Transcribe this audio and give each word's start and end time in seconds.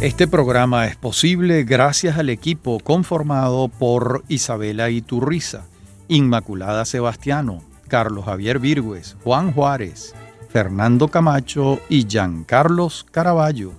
Este 0.00 0.28
programa 0.28 0.86
es 0.86 0.94
posible 0.94 1.64
gracias 1.64 2.18
al 2.18 2.28
equipo 2.28 2.80
conformado 2.80 3.68
por 3.68 4.24
Isabela 4.28 4.90
Iturriza, 4.90 5.64
Inmaculada 6.08 6.84
Sebastiano, 6.84 7.62
Carlos 7.88 8.26
Javier 8.26 8.58
Virgües, 8.58 9.16
Juan 9.24 9.52
Juárez, 9.52 10.14
Fernando 10.50 11.08
Camacho 11.08 11.80
y 11.88 12.06
Giancarlos 12.06 13.06
Caraballo. 13.10 13.72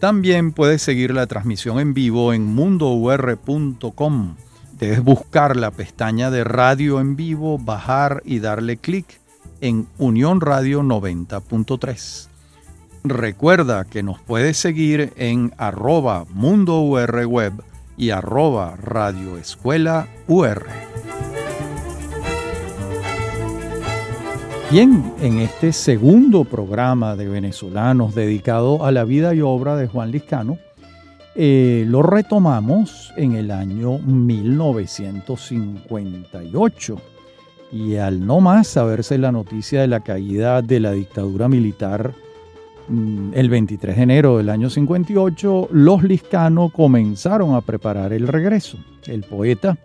También 0.00 0.50
puedes 0.50 0.82
seguir 0.82 1.14
la 1.14 1.28
transmisión 1.28 1.78
en 1.78 1.94
vivo 1.94 2.32
en 2.32 2.46
mundour.com. 2.46 4.36
Debes 4.72 5.04
buscar 5.04 5.56
la 5.56 5.70
pestaña 5.70 6.32
de 6.32 6.42
radio 6.42 6.98
en 6.98 7.14
vivo, 7.14 7.58
bajar 7.58 8.22
y 8.24 8.40
darle 8.40 8.76
clic 8.76 9.20
en 9.60 9.86
Unión 9.98 10.40
Radio 10.40 10.82
90.3. 10.82 12.33
Recuerda 13.06 13.84
que 13.84 14.02
nos 14.02 14.18
puedes 14.18 14.56
seguir 14.56 15.12
en 15.16 15.52
arroba 15.58 16.24
Mundo 16.30 16.80
Web 16.80 17.52
y 17.98 18.08
arroba 18.08 18.76
Radio 18.76 19.36
Escuela 19.36 20.08
UR. 20.26 20.64
Bien, 24.70 25.12
en 25.20 25.40
este 25.40 25.74
segundo 25.74 26.44
programa 26.44 27.14
de 27.14 27.28
venezolanos 27.28 28.14
dedicado 28.14 28.86
a 28.86 28.90
la 28.90 29.04
vida 29.04 29.34
y 29.34 29.42
obra 29.42 29.76
de 29.76 29.86
Juan 29.86 30.10
Liscano, 30.10 30.56
eh, 31.34 31.84
lo 31.86 32.02
retomamos 32.02 33.12
en 33.18 33.34
el 33.34 33.50
año 33.50 33.98
1958 33.98 36.96
y 37.70 37.96
al 37.96 38.24
no 38.24 38.40
más 38.40 38.66
saberse 38.66 39.18
la 39.18 39.30
noticia 39.30 39.82
de 39.82 39.88
la 39.88 40.00
caída 40.00 40.62
de 40.62 40.80
la 40.80 40.92
dictadura 40.92 41.50
militar 41.50 42.14
el 42.88 43.48
23 43.48 43.96
de 43.96 44.02
enero 44.02 44.38
del 44.38 44.50
año 44.50 44.68
58, 44.68 45.68
los 45.72 46.02
Liscano 46.02 46.70
comenzaron 46.70 47.54
a 47.54 47.60
preparar 47.60 48.12
el 48.12 48.28
regreso. 48.28 48.78
El 49.06 49.22
poeta, 49.22 49.78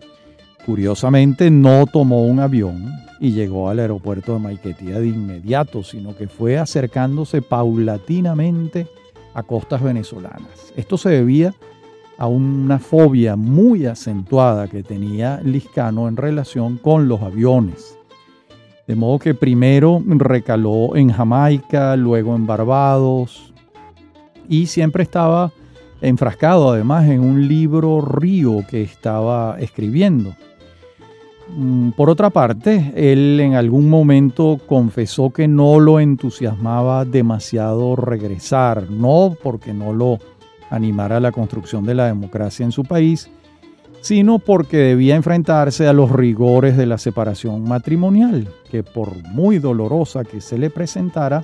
curiosamente, 0.66 1.50
no 1.50 1.86
tomó 1.86 2.25
un 2.25 2.39
avión 2.39 2.92
y 3.20 3.31
llegó 3.31 3.70
al 3.70 3.80
aeropuerto 3.80 4.33
de 4.33 4.39
Maiquetía 4.39 5.00
de 5.00 5.08
inmediato, 5.08 5.83
sino 5.83 6.16
que 6.16 6.27
fue 6.27 6.58
acercándose 6.58 7.42
paulatinamente 7.42 8.88
a 9.33 9.44
costas 9.44 9.81
venezolanas. 9.81 10.73
Esto 10.75 10.97
se 10.97 11.09
debía 11.09 11.53
a 12.17 12.27
una 12.27 12.80
fobia 12.80 13.36
muy 13.36 13.86
acentuada 13.86 14.67
que 14.67 14.83
tenía 14.83 15.39
Liscano 15.44 16.08
en 16.08 16.17
relación 16.17 16.77
con 16.77 17.08
los 17.08 17.22
aviones. 17.22 17.98
De 18.90 18.95
modo 18.95 19.20
que 19.20 19.36
primero 19.36 20.02
recaló 20.04 20.95
en 20.95 21.12
Jamaica, 21.12 21.95
luego 21.95 22.36
en 22.36 22.48
Barbados 22.48 23.54
y 24.50 24.66
siempre 24.66 25.04
estaba 25.04 25.52
enfrascado 26.02 26.72
además 26.72 27.08
en 27.08 27.20
un 27.20 27.48
libro 27.48 28.02
río 28.02 28.66
que 28.67 28.82
estaba 28.82 29.58
escribiendo. 29.60 30.34
Mm, 31.56 31.92
por 31.92 32.10
otra 32.10 32.32
parte, 32.32 32.92
él 32.95 33.40
en 33.40 33.54
algún 33.54 33.92
momento 33.92 34.60
confesó 34.66 35.30
que 35.30 35.48
no 35.48 35.80
lo 35.80 36.00
entusiasmaba 36.00 37.06
demasiado 37.06 37.95
regresar, 37.95 38.90
no 38.90 39.38
porque 39.44 39.72
no 39.72 39.94
lo 39.94 40.17
animar 40.72 41.14
a 41.14 41.20
la 41.20 41.32
construcción 41.32 41.86
de 41.86 41.94
la 41.94 42.08
democracia 42.08 42.64
en 42.64 42.72
su 42.72 42.84
país, 42.84 43.30
sino 44.02 44.39
porque 44.39 44.78
debía 44.78 45.16
enfrentarse 45.16 45.88
a 45.88 45.94
los 45.94 46.11
rigores 46.11 46.78
de 46.78 46.86
la 46.86 46.97
separación 46.97 47.64
matrimonial, 47.64 48.47
que 48.69 48.83
por 48.83 49.16
muy 49.30 49.59
dolorosa 49.59 50.23
que 50.23 50.42
se 50.42 50.58
le 50.58 50.69
presentara, 50.69 51.44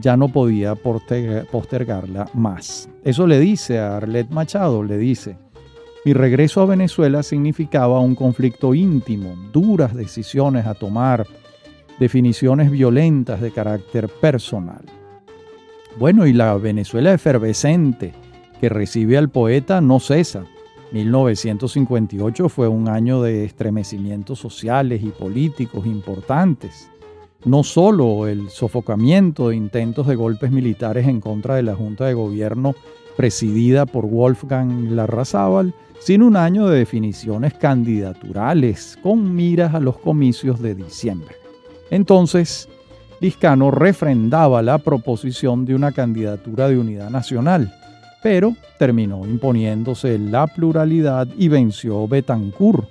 ya 0.00 0.16
no 0.16 0.28
podía 0.28 0.74
postergarla 0.74 2.28
más. 2.34 2.88
Eso 3.04 3.26
le 3.26 3.38
dice 3.38 3.78
a 3.78 3.96
Arlet 3.96 4.28
Machado, 4.30 4.82
le 4.82 4.98
dice, 4.98 5.36
mi 6.04 6.12
regreso 6.12 6.60
a 6.60 6.66
Venezuela 6.66 7.22
significaba 7.22 8.00
un 8.00 8.14
conflicto 8.14 8.74
íntimo, 8.74 9.34
duras 9.52 9.94
decisiones 9.94 10.66
a 10.66 10.74
tomar, 10.74 11.26
definiciones 11.98 12.70
violentas 12.70 13.40
de 13.40 13.50
carácter 13.50 14.08
personal. 14.08 14.84
Bueno, 15.98 16.26
y 16.26 16.32
la 16.32 16.54
Venezuela 16.54 17.12
efervescente, 17.12 18.12
que 18.60 18.68
recibe 18.68 19.16
al 19.16 19.30
poeta 19.30 19.80
no 19.80 19.98
cesa. 19.98 20.44
1958 20.92 22.48
fue 22.48 22.68
un 22.68 22.88
año 22.88 23.22
de 23.22 23.44
estremecimientos 23.44 24.38
sociales 24.38 25.02
y 25.02 25.08
políticos 25.08 25.86
importantes. 25.86 26.90
No 27.44 27.64
solo 27.64 28.26
el 28.26 28.50
sofocamiento 28.50 29.48
de 29.48 29.56
intentos 29.56 30.06
de 30.06 30.16
golpes 30.16 30.50
militares 30.50 31.06
en 31.06 31.20
contra 31.20 31.56
de 31.56 31.62
la 31.62 31.74
Junta 31.74 32.06
de 32.06 32.14
Gobierno 32.14 32.74
presidida 33.16 33.86
por 33.86 34.06
Wolfgang 34.06 34.90
Larrazábal, 34.90 35.74
sino 35.98 36.26
un 36.26 36.36
año 36.36 36.66
de 36.68 36.78
definiciones 36.78 37.54
candidaturales 37.54 38.98
con 39.02 39.34
miras 39.34 39.74
a 39.74 39.80
los 39.80 39.98
comicios 39.98 40.60
de 40.60 40.74
diciembre. 40.74 41.34
Entonces, 41.90 42.68
Liscano 43.20 43.70
refrendaba 43.70 44.60
la 44.60 44.78
proposición 44.78 45.64
de 45.64 45.74
una 45.74 45.92
candidatura 45.92 46.68
de 46.68 46.78
unidad 46.78 47.10
nacional 47.10 47.72
pero 48.26 48.56
terminó 48.76 49.24
imponiéndose 49.24 50.18
la 50.18 50.48
pluralidad 50.48 51.28
y 51.38 51.46
venció 51.46 52.08
Betancourt 52.08 52.88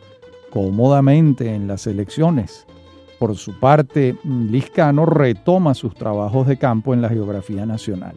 cómodamente 0.50 1.54
en 1.54 1.68
las 1.68 1.88
elecciones. 1.88 2.66
Por 3.20 3.36
su 3.36 3.60
parte, 3.60 4.16
Liscano 4.24 5.06
retoma 5.06 5.74
sus 5.74 5.94
trabajos 5.94 6.48
de 6.48 6.56
campo 6.56 6.94
en 6.94 7.02
la 7.02 7.10
geografía 7.10 7.66
nacional, 7.66 8.16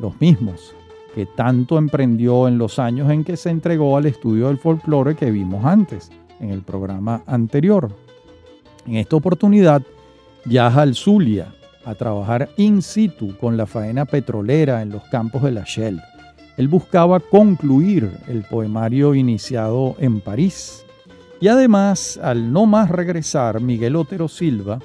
los 0.00 0.20
mismos 0.20 0.74
que 1.14 1.24
tanto 1.24 1.78
emprendió 1.78 2.48
en 2.48 2.58
los 2.58 2.80
años 2.80 3.12
en 3.12 3.22
que 3.22 3.36
se 3.36 3.50
entregó 3.50 3.96
al 3.96 4.06
estudio 4.06 4.48
del 4.48 4.58
folclore 4.58 5.14
que 5.14 5.30
vimos 5.30 5.64
antes, 5.64 6.10
en 6.40 6.50
el 6.50 6.62
programa 6.62 7.22
anterior. 7.28 7.92
En 8.88 8.96
esta 8.96 9.14
oportunidad 9.14 9.82
viaja 10.44 10.82
al 10.82 10.96
Zulia 10.96 11.54
a 11.84 11.94
trabajar 11.94 12.48
in 12.56 12.82
situ 12.82 13.36
con 13.38 13.56
la 13.56 13.66
faena 13.66 14.04
petrolera 14.04 14.82
en 14.82 14.90
los 14.90 15.04
campos 15.04 15.44
de 15.44 15.52
la 15.52 15.62
Shell 15.62 16.02
él 16.56 16.68
buscaba 16.68 17.20
concluir 17.20 18.10
el 18.28 18.42
poemario 18.42 19.14
iniciado 19.14 19.96
en 19.98 20.20
París. 20.20 20.84
Y 21.40 21.48
además, 21.48 22.20
al 22.22 22.52
no 22.52 22.66
más 22.66 22.90
regresar, 22.90 23.60
Miguel 23.60 23.96
Otero 23.96 24.28
Silva 24.28 24.78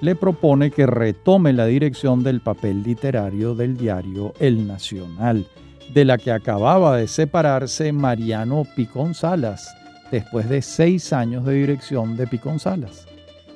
le 0.00 0.14
propone 0.14 0.70
que 0.70 0.86
retome 0.86 1.52
la 1.52 1.66
dirección 1.66 2.22
del 2.22 2.40
papel 2.40 2.82
literario 2.82 3.54
del 3.54 3.76
diario 3.76 4.32
El 4.38 4.66
Nacional, 4.66 5.46
de 5.92 6.04
la 6.04 6.18
que 6.18 6.30
acababa 6.30 6.96
de 6.96 7.08
separarse 7.08 7.92
Mariano 7.92 8.64
Picón 8.76 9.14
Salas, 9.14 9.74
después 10.10 10.48
de 10.48 10.62
seis 10.62 11.12
años 11.12 11.44
de 11.44 11.54
dirección 11.54 12.16
de 12.16 12.26
Picón 12.26 12.60
Salas. 12.60 13.06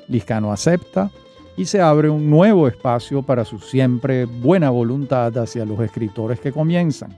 Liscano 0.09 0.53
acepta 0.53 1.11
y 1.57 1.67
se 1.67 1.81
abre 1.81 2.09
un 2.09 2.31
nuevo 2.31 2.67
espacio 2.67 3.23
para 3.23 3.45
su 3.45 3.59
siempre 3.59 4.25
buena 4.25 4.71
voluntad 4.71 5.37
hacia 5.39 5.65
los 5.65 5.79
escritores 5.81 6.41
que 6.41 6.53
comienzan. 6.53 7.15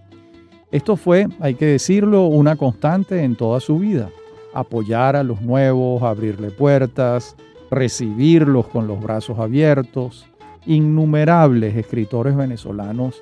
Esto 0.73 0.97
fue, 0.97 1.29
hay 1.39 1.55
que 1.55 1.67
decirlo, 1.67 2.25
una 2.25 2.57
constante 2.57 3.23
en 3.23 3.37
toda 3.37 3.61
su 3.61 3.79
vida. 3.79 4.09
Apoyar 4.55 5.17
a 5.17 5.23
los 5.23 5.43
nuevos, 5.43 6.03
abrirle 6.03 6.51
puertas, 6.51 7.37
recibirlos 7.71 8.67
con 8.69 8.87
los 8.87 8.99
brazos 8.99 9.39
abiertos. 9.39 10.27
Innumerables 10.65 11.77
escritores 11.77 12.35
venezolanos 12.35 13.21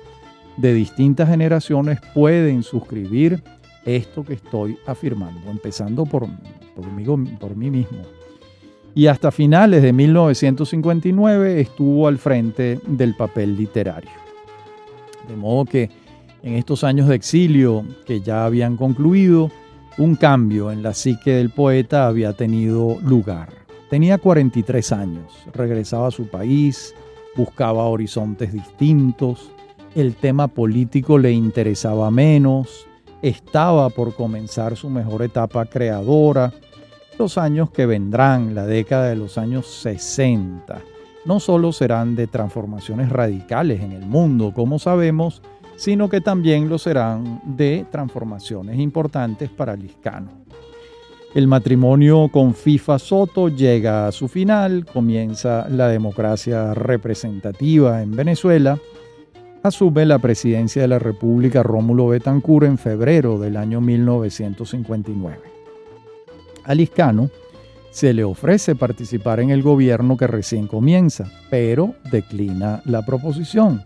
de 0.55 0.73
distintas 0.73 1.27
generaciones 1.27 1.99
pueden 2.13 2.63
suscribir 2.63 3.43
esto 3.85 4.23
que 4.23 4.33
estoy 4.33 4.77
afirmando, 4.85 5.51
empezando 5.51 6.05
por, 6.05 6.27
por 7.39 7.55
mí 7.57 7.69
mismo. 7.69 7.99
Y 8.95 9.07
hasta 9.07 9.29
finales 9.29 9.81
de 9.81 9.91
1959 9.91 11.59
estuvo 11.59 12.07
al 12.07 12.17
frente 12.17 12.79
del 12.87 13.15
papel 13.15 13.57
literario. 13.57 14.11
De 15.27 15.35
modo 15.35 15.65
que 15.65 15.89
en 16.43 16.55
estos 16.55 16.83
años 16.83 17.07
de 17.07 17.15
exilio 17.15 17.85
que 18.05 18.21
ya 18.21 18.45
habían 18.45 18.77
concluido, 18.77 19.51
un 19.97 20.15
cambio 20.15 20.71
en 20.71 20.83
la 20.83 20.93
psique 20.93 21.31
del 21.31 21.49
poeta 21.49 22.07
había 22.07 22.33
tenido 22.33 22.97
lugar. 23.01 23.49
Tenía 23.89 24.17
43 24.17 24.91
años, 24.93 25.33
regresaba 25.53 26.07
a 26.07 26.11
su 26.11 26.27
país, 26.27 26.95
buscaba 27.35 27.85
horizontes 27.85 28.53
distintos, 28.53 29.51
el 29.95 30.15
tema 30.15 30.47
político 30.47 31.17
le 31.17 31.31
interesaba 31.31 32.09
menos, 32.09 32.87
estaba 33.21 33.89
por 33.89 34.15
comenzar 34.15 34.77
su 34.77 34.89
mejor 34.89 35.21
etapa 35.23 35.65
creadora, 35.65 36.53
los 37.19 37.37
años 37.37 37.69
que 37.69 37.85
vendrán, 37.85 38.55
la 38.55 38.65
década 38.65 39.09
de 39.09 39.17
los 39.17 39.37
años 39.37 39.67
60, 39.67 40.81
no 41.25 41.39
solo 41.39 41.71
serán 41.71 42.15
de 42.15 42.27
transformaciones 42.27 43.09
radicales 43.09 43.81
en 43.81 43.91
el 43.91 44.05
mundo, 44.05 44.53
como 44.55 44.79
sabemos, 44.79 45.41
sino 45.81 46.07
que 46.09 46.21
también 46.21 46.69
lo 46.69 46.77
serán 46.77 47.41
de 47.43 47.87
transformaciones 47.89 48.77
importantes 48.77 49.49
para 49.49 49.75
Liscano. 49.75 50.29
El 51.33 51.47
matrimonio 51.47 52.29
con 52.31 52.53
FIFA 52.53 52.99
Soto 52.99 53.49
llega 53.49 54.05
a 54.05 54.11
su 54.11 54.27
final, 54.27 54.85
comienza 54.85 55.67
la 55.69 55.87
democracia 55.87 56.75
representativa 56.75 58.03
en 58.03 58.11
Venezuela 58.11 58.77
asume 59.63 60.05
la 60.05 60.19
presidencia 60.19 60.83
de 60.83 60.87
la 60.87 60.99
República 60.99 61.63
Rómulo 61.63 62.09
Betancourt 62.09 62.67
en 62.67 62.77
febrero 62.77 63.39
del 63.39 63.57
año 63.57 63.81
1959. 63.81 65.39
A 66.63 66.75
Liscano 66.75 67.31
se 67.89 68.13
le 68.13 68.23
ofrece 68.23 68.75
participar 68.75 69.39
en 69.39 69.49
el 69.49 69.63
gobierno 69.63 70.15
que 70.15 70.27
recién 70.27 70.67
comienza, 70.67 71.25
pero 71.49 71.95
declina 72.11 72.83
la 72.85 73.03
proposición. 73.03 73.83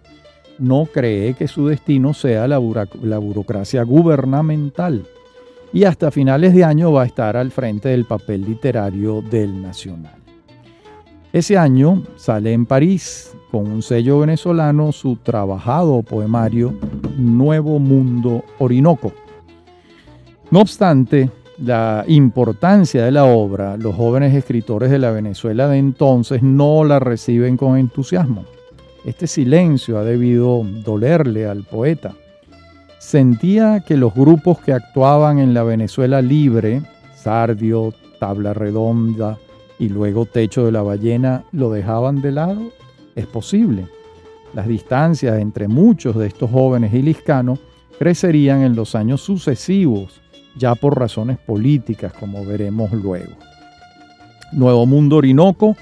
No 0.59 0.85
cree 0.85 1.33
que 1.33 1.47
su 1.47 1.67
destino 1.67 2.13
sea 2.13 2.47
la, 2.47 2.59
la 3.01 3.17
burocracia 3.17 3.83
gubernamental 3.83 5.05
y 5.73 5.83
hasta 5.83 6.11
finales 6.11 6.53
de 6.53 6.63
año 6.63 6.91
va 6.93 7.03
a 7.03 7.05
estar 7.05 7.35
al 7.35 7.51
frente 7.51 7.89
del 7.89 8.05
papel 8.05 8.45
literario 8.45 9.21
del 9.21 9.61
Nacional. 9.61 10.15
Ese 11.33 11.57
año 11.57 12.01
sale 12.15 12.53
en 12.53 12.65
París 12.65 13.35
con 13.51 13.69
un 13.69 13.81
sello 13.81 14.19
venezolano 14.19 14.93
su 14.93 15.17
trabajado 15.17 16.01
poemario 16.01 16.73
Nuevo 17.17 17.77
Mundo 17.79 18.45
Orinoco. 18.57 19.11
No 20.49 20.61
obstante, 20.61 21.29
la 21.57 22.05
importancia 22.07 23.03
de 23.03 23.11
la 23.11 23.25
obra, 23.25 23.75
los 23.75 23.95
jóvenes 23.95 24.33
escritores 24.33 24.89
de 24.91 24.99
la 24.99 25.11
Venezuela 25.11 25.67
de 25.67 25.77
entonces 25.77 26.41
no 26.41 26.85
la 26.85 26.99
reciben 26.99 27.57
con 27.57 27.77
entusiasmo. 27.77 28.45
Este 29.05 29.27
silencio 29.27 29.99
ha 29.99 30.03
debido 30.03 30.63
dolerle 30.63 31.45
al 31.45 31.63
poeta. 31.63 32.15
Sentía 32.97 33.83
que 33.85 33.97
los 33.97 34.15
grupos 34.15 34.59
que 34.59 34.73
actuaban 34.73 35.37
en 35.37 35.53
la 35.53 35.61
Venezuela 35.63 36.23
libre, 36.23 36.81
Sardio, 37.15 37.93
Tabla 38.19 38.55
Redonda 38.55 39.37
y 39.77 39.89
luego 39.89 40.25
Techo 40.25 40.65
de 40.65 40.71
la 40.71 40.81
Ballena, 40.81 41.43
lo 41.51 41.69
dejaban 41.69 42.21
de 42.21 42.31
lado. 42.31 42.61
Es 43.15 43.27
posible. 43.27 43.87
Las 44.55 44.67
distancias 44.67 45.39
entre 45.39 45.67
muchos 45.67 46.15
de 46.15 46.25
estos 46.25 46.49
jóvenes 46.49 46.91
y 46.91 47.15
crecerían 47.99 48.61
en 48.61 48.75
los 48.75 48.95
años 48.95 49.21
sucesivos 49.21 50.19
ya 50.57 50.73
por 50.73 50.97
razones 50.97 51.37
políticas, 51.37 52.11
como 52.13 52.43
veremos 52.43 52.91
luego. 52.91 53.33
Nuevo 54.51 54.85
Mundo 54.85 55.17
Orinoco 55.17 55.75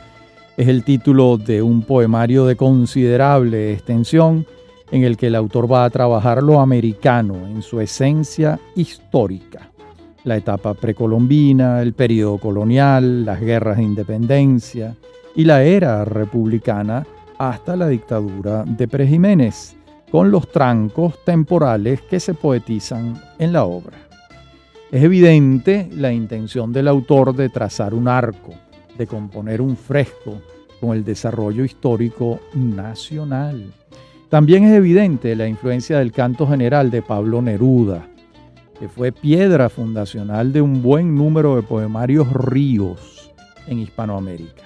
es 0.57 0.67
el 0.67 0.83
título 0.83 1.37
de 1.37 1.61
un 1.61 1.81
poemario 1.81 2.45
de 2.45 2.55
considerable 2.55 3.73
extensión 3.73 4.45
en 4.91 5.03
el 5.03 5.17
que 5.17 5.27
el 5.27 5.35
autor 5.35 5.71
va 5.71 5.85
a 5.85 5.89
trabajar 5.89 6.43
lo 6.43 6.59
americano 6.59 7.47
en 7.47 7.63
su 7.63 7.81
esencia 7.81 8.59
histórica, 8.75 9.71
la 10.23 10.37
etapa 10.37 10.75
precolombina, 10.75 11.81
el 11.81 11.93
periodo 11.93 12.37
colonial, 12.37 13.25
las 13.25 13.41
guerras 13.41 13.77
de 13.77 13.83
independencia 13.83 14.95
y 15.35 15.45
la 15.45 15.63
era 15.63 16.05
republicana 16.05 17.05
hasta 17.39 17.75
la 17.75 17.87
dictadura 17.87 18.63
de 18.65 18.87
Pérez 18.87 19.09
Jiménez, 19.09 19.75
con 20.11 20.29
los 20.29 20.51
trancos 20.51 21.15
temporales 21.25 22.01
que 22.01 22.19
se 22.19 22.35
poetizan 22.35 23.19
en 23.39 23.51
la 23.51 23.63
obra. 23.63 23.97
Es 24.91 25.03
evidente 25.03 25.89
la 25.91 26.13
intención 26.13 26.71
del 26.71 26.87
autor 26.87 27.35
de 27.35 27.49
trazar 27.49 27.95
un 27.95 28.07
arco, 28.07 28.53
de 28.97 29.07
componer 29.07 29.61
un 29.61 29.75
fresco 29.75 30.41
con 30.79 30.95
el 30.95 31.03
desarrollo 31.03 31.63
histórico 31.63 32.39
nacional. 32.53 33.73
También 34.29 34.63
es 34.63 34.73
evidente 34.73 35.35
la 35.35 35.47
influencia 35.47 35.99
del 35.99 36.11
canto 36.11 36.47
general 36.47 36.91
de 36.91 37.01
Pablo 37.01 37.41
Neruda, 37.41 38.07
que 38.79 38.89
fue 38.89 39.11
piedra 39.11 39.69
fundacional 39.69 40.51
de 40.51 40.61
un 40.61 40.81
buen 40.81 41.15
número 41.15 41.55
de 41.55 41.61
poemarios 41.61 42.31
ríos 42.33 43.31
en 43.67 43.79
Hispanoamérica. 43.79 44.63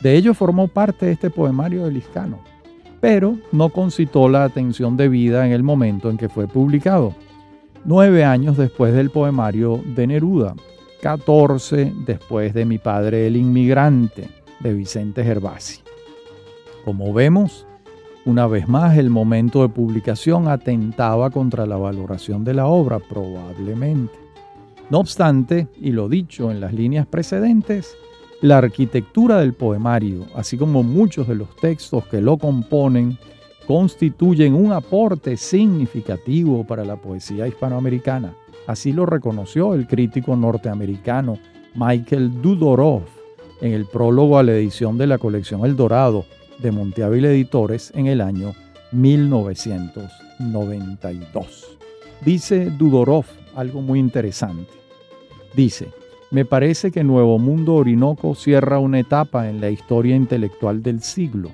De 0.00 0.16
ello 0.16 0.34
formó 0.34 0.68
parte 0.68 1.10
este 1.10 1.30
poemario 1.30 1.84
de 1.84 1.92
Liscano, 1.92 2.40
pero 3.00 3.36
no 3.52 3.70
concitó 3.70 4.28
la 4.28 4.44
atención 4.44 4.96
debida 4.96 5.46
en 5.46 5.52
el 5.52 5.62
momento 5.62 6.10
en 6.10 6.16
que 6.16 6.28
fue 6.28 6.46
publicado 6.46 7.14
nueve 7.84 8.24
años 8.24 8.56
después 8.56 8.92
del 8.92 9.10
poemario 9.10 9.80
de 9.84 10.06
Neruda, 10.06 10.54
14 11.00 11.92
después 12.06 12.54
de 12.54 12.64
Mi 12.64 12.78
padre 12.78 13.26
el 13.26 13.36
inmigrante, 13.36 14.28
de 14.60 14.72
Vicente 14.72 15.22
Gervasi. 15.22 15.80
Como 16.84 17.12
vemos, 17.12 17.66
una 18.24 18.46
vez 18.46 18.68
más 18.68 18.96
el 18.96 19.10
momento 19.10 19.62
de 19.62 19.68
publicación 19.68 20.48
atentaba 20.48 21.30
contra 21.30 21.66
la 21.66 21.76
valoración 21.76 22.44
de 22.44 22.54
la 22.54 22.66
obra, 22.66 22.98
probablemente. 22.98 24.14
No 24.90 24.98
obstante, 24.98 25.68
y 25.80 25.92
lo 25.92 26.08
dicho 26.08 26.50
en 26.50 26.60
las 26.60 26.72
líneas 26.72 27.06
precedentes, 27.06 27.96
la 28.40 28.58
arquitectura 28.58 29.38
del 29.38 29.54
poemario, 29.54 30.26
así 30.34 30.56
como 30.56 30.82
muchos 30.82 31.26
de 31.28 31.34
los 31.34 31.54
textos 31.56 32.06
que 32.06 32.20
lo 32.20 32.36
componen, 32.36 33.18
constituyen 33.66 34.54
un 34.54 34.72
aporte 34.72 35.36
significativo 35.36 36.64
para 36.64 36.84
la 36.84 36.96
poesía 36.96 37.48
hispanoamericana. 37.48 38.34
Así 38.66 38.92
lo 38.92 39.06
reconoció 39.06 39.72
el 39.74 39.86
crítico 39.86 40.34
norteamericano 40.36 41.38
Michael 41.74 42.42
Dudorov 42.42 43.04
en 43.60 43.72
el 43.72 43.86
prólogo 43.86 44.38
a 44.38 44.42
la 44.42 44.52
edición 44.52 44.98
de 44.98 45.06
la 45.06 45.16
colección 45.18 45.64
El 45.64 45.76
Dorado 45.76 46.26
de 46.58 46.72
Monteavil 46.72 47.26
Editores 47.26 47.92
en 47.94 48.06
el 48.06 48.20
año 48.20 48.54
1992. 48.92 51.78
Dice 52.24 52.70
Dudorov 52.70 53.24
algo 53.54 53.80
muy 53.80 53.98
interesante. 53.98 54.70
Dice, 55.54 55.88
me 56.30 56.44
parece 56.44 56.90
que 56.90 57.04
Nuevo 57.04 57.38
Mundo 57.38 57.74
Orinoco 57.74 58.34
cierra 58.34 58.78
una 58.78 59.00
etapa 59.00 59.48
en 59.48 59.60
la 59.60 59.70
historia 59.70 60.16
intelectual 60.16 60.82
del 60.82 61.02
siglo 61.02 61.50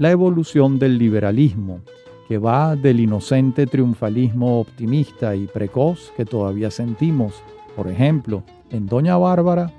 la 0.00 0.10
evolución 0.10 0.78
del 0.78 0.96
liberalismo, 0.96 1.82
que 2.30 2.38
va 2.38 2.76
del 2.76 3.00
inocente 3.00 3.66
triunfalismo 3.66 4.60
optimista 4.60 5.34
y 5.34 5.48
precoz 5.48 6.12
que 6.16 6.24
todavía 6.24 6.70
sentimos, 6.70 7.42
por 7.74 7.88
ejemplo, 7.88 8.44
en 8.70 8.86
Doña 8.86 9.16
Bárbara, 9.16 9.72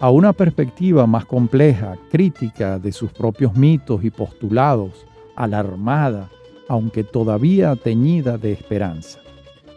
a 0.00 0.10
una 0.10 0.34
perspectiva 0.34 1.06
más 1.06 1.24
compleja, 1.24 1.96
crítica 2.10 2.78
de 2.78 2.92
sus 2.92 3.10
propios 3.10 3.56
mitos 3.56 4.04
y 4.04 4.10
postulados, 4.10 5.06
alarmada, 5.34 6.28
aunque 6.68 7.04
todavía 7.04 7.74
teñida 7.74 8.36
de 8.36 8.52
esperanza. 8.52 9.20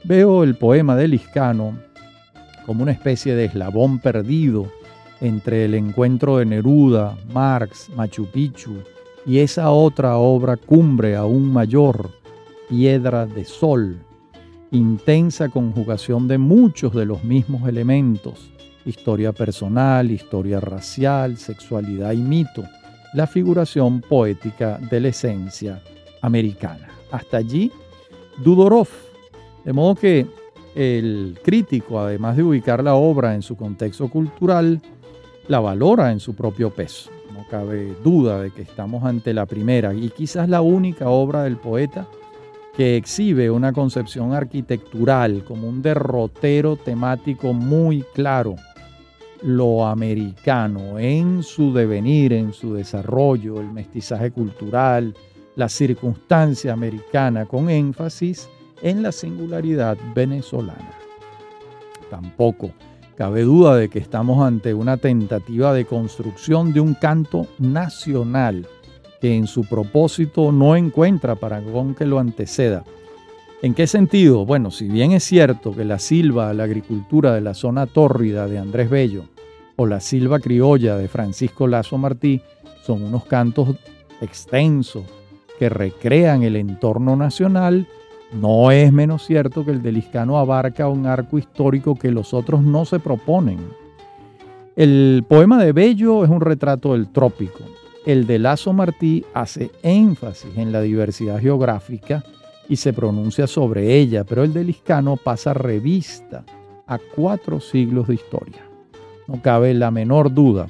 Veo 0.03 0.43
el 0.43 0.57
poema 0.57 0.97
de 0.97 1.07
Liscano 1.07 1.77
como 2.65 2.83
una 2.83 2.91
especie 2.91 3.35
de 3.35 3.45
eslabón 3.45 3.99
perdido 3.99 4.67
entre 5.21 5.63
el 5.63 5.75
encuentro 5.75 6.39
de 6.39 6.45
Neruda, 6.45 7.15
Marx, 7.33 7.89
Machu 7.95 8.25
Picchu 8.25 8.83
y 9.27 9.39
esa 9.39 9.71
otra 9.71 10.15
obra 10.15 10.55
cumbre 10.55 11.17
aún 11.17 11.51
mayor, 11.51 12.16
Piedra 12.69 13.25
de 13.25 13.45
Sol, 13.45 13.97
intensa 14.71 15.49
conjugación 15.49 16.27
de 16.27 16.37
muchos 16.37 16.93
de 16.93 17.05
los 17.05 17.23
mismos 17.23 17.67
elementos, 17.67 18.51
historia 18.85 19.31
personal, 19.31 20.11
historia 20.11 20.59
racial, 20.59 21.37
sexualidad 21.37 22.11
y 22.11 22.17
mito, 22.17 22.63
la 23.13 23.25
figuración 23.25 24.01
poética 24.01 24.77
de 24.77 24.99
la 24.99 25.07
esencia 25.09 25.81
americana. 26.21 26.89
Hasta 27.11 27.37
allí, 27.37 27.71
Dudorov. 28.43 28.89
De 29.63 29.73
modo 29.73 29.95
que 29.95 30.27
el 30.75 31.39
crítico, 31.43 31.99
además 31.99 32.37
de 32.37 32.43
ubicar 32.43 32.83
la 32.83 32.95
obra 32.95 33.33
en 33.33 33.41
su 33.41 33.55
contexto 33.55 34.09
cultural, 34.09 34.81
la 35.47 35.59
valora 35.59 36.11
en 36.11 36.19
su 36.19 36.35
propio 36.35 36.69
peso 36.69 37.09
no 37.37 37.45
cabe 37.49 37.95
duda 38.03 38.41
de 38.41 38.51
que 38.51 38.63
estamos 38.63 39.03
ante 39.03 39.33
la 39.33 39.45
primera 39.45 39.93
y 39.93 40.09
quizás 40.09 40.49
la 40.49 40.61
única 40.61 41.09
obra 41.09 41.43
del 41.43 41.57
poeta 41.57 42.07
que 42.77 42.95
exhibe 42.95 43.49
una 43.49 43.73
concepción 43.73 44.33
arquitectural 44.33 45.43
como 45.43 45.67
un 45.67 45.81
derrotero 45.81 46.75
temático 46.75 47.51
muy 47.51 48.03
claro, 48.13 48.55
lo 49.41 49.87
americano 49.87 50.99
en 50.99 51.41
su 51.41 51.73
devenir, 51.73 52.33
en 52.33 52.53
su 52.53 52.75
desarrollo, 52.75 53.59
el 53.59 53.71
mestizaje 53.71 54.29
cultural, 54.29 55.15
la 55.55 55.69
circunstancia 55.69 56.71
americana 56.71 57.47
con 57.47 57.71
énfasis 57.71 58.47
en 58.83 59.01
la 59.01 59.11
singularidad 59.11 59.97
venezolana. 60.13 60.93
Tampoco 62.11 62.71
Cabe 63.17 63.41
duda 63.41 63.75
de 63.75 63.89
que 63.89 63.97
estamos 63.97 64.45
ante 64.45 64.75
una 64.75 64.97
tentativa 64.97 65.73
de 65.73 65.85
construcción 65.85 66.71
de 66.71 66.81
un 66.81 66.93
canto 66.93 67.47
nacional 67.57 68.67
que 69.19 69.35
en 69.35 69.47
su 69.47 69.61
propósito 69.61 70.51
no 70.51 70.75
encuentra 70.75 71.35
parangón 71.35 71.95
que 71.95 72.05
lo 72.05 72.19
anteceda. 72.19 72.83
¿En 73.61 73.73
qué 73.73 73.87
sentido? 73.87 74.45
Bueno, 74.45 74.69
si 74.69 74.87
bien 74.87 75.13
es 75.13 75.23
cierto 75.23 75.75
que 75.75 75.83
la 75.83 75.97
silva 75.97 76.53
la 76.53 76.63
agricultura 76.63 77.33
de 77.33 77.41
la 77.41 77.55
zona 77.55 77.87
tórrida 77.87 78.47
de 78.47 78.59
Andrés 78.59 78.89
Bello 78.89 79.23
o 79.75 79.87
la 79.87 79.99
silva 79.99 80.39
criolla 80.39 80.95
de 80.97 81.07
Francisco 81.07 81.67
Lazo 81.67 81.97
Martí 81.97 82.41
son 82.83 83.03
unos 83.03 83.25
cantos 83.25 83.75
extensos 84.21 85.05
que 85.57 85.69
recrean 85.69 86.43
el 86.43 86.55
entorno 86.55 87.15
nacional, 87.15 87.87
no 88.33 88.71
es 88.71 88.91
menos 88.91 89.25
cierto 89.25 89.65
que 89.65 89.71
el 89.71 89.81
de 89.81 89.91
Liscano 89.91 90.37
abarca 90.37 90.87
un 90.87 91.05
arco 91.05 91.37
histórico 91.37 91.95
que 91.95 92.11
los 92.11 92.33
otros 92.33 92.61
no 92.61 92.85
se 92.85 92.99
proponen. 92.99 93.59
El 94.75 95.25
poema 95.27 95.63
de 95.63 95.71
Bello 95.71 96.23
es 96.23 96.29
un 96.29 96.41
retrato 96.41 96.93
del 96.93 97.07
trópico. 97.07 97.63
El 98.07 98.25
de 98.25 98.39
Lazo 98.39 98.71
Martí 98.71 99.25
hace 99.33 99.69
énfasis 99.83 100.55
en 100.55 100.71
la 100.71 100.79
diversidad 100.79 101.41
geográfica 101.41 102.23
y 102.69 102.77
se 102.77 102.93
pronuncia 102.93 103.47
sobre 103.47 103.97
ella, 103.97 104.23
pero 104.23 104.45
el 104.45 104.53
de 104.53 104.63
Liscano 104.63 105.17
pasa 105.17 105.53
revista 105.53 106.45
a 106.87 106.99
cuatro 106.99 107.59
siglos 107.59 108.07
de 108.07 108.13
historia. 108.13 108.65
No 109.27 109.41
cabe 109.41 109.73
la 109.73 109.91
menor 109.91 110.33
duda 110.33 110.67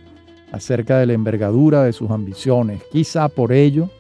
acerca 0.51 0.97
de 0.97 1.05
la 1.05 1.13
envergadura 1.13 1.83
de 1.83 1.93
sus 1.93 2.09
ambiciones, 2.09 2.81
quizá 2.91 3.29
por 3.29 3.51
ello 3.51 3.91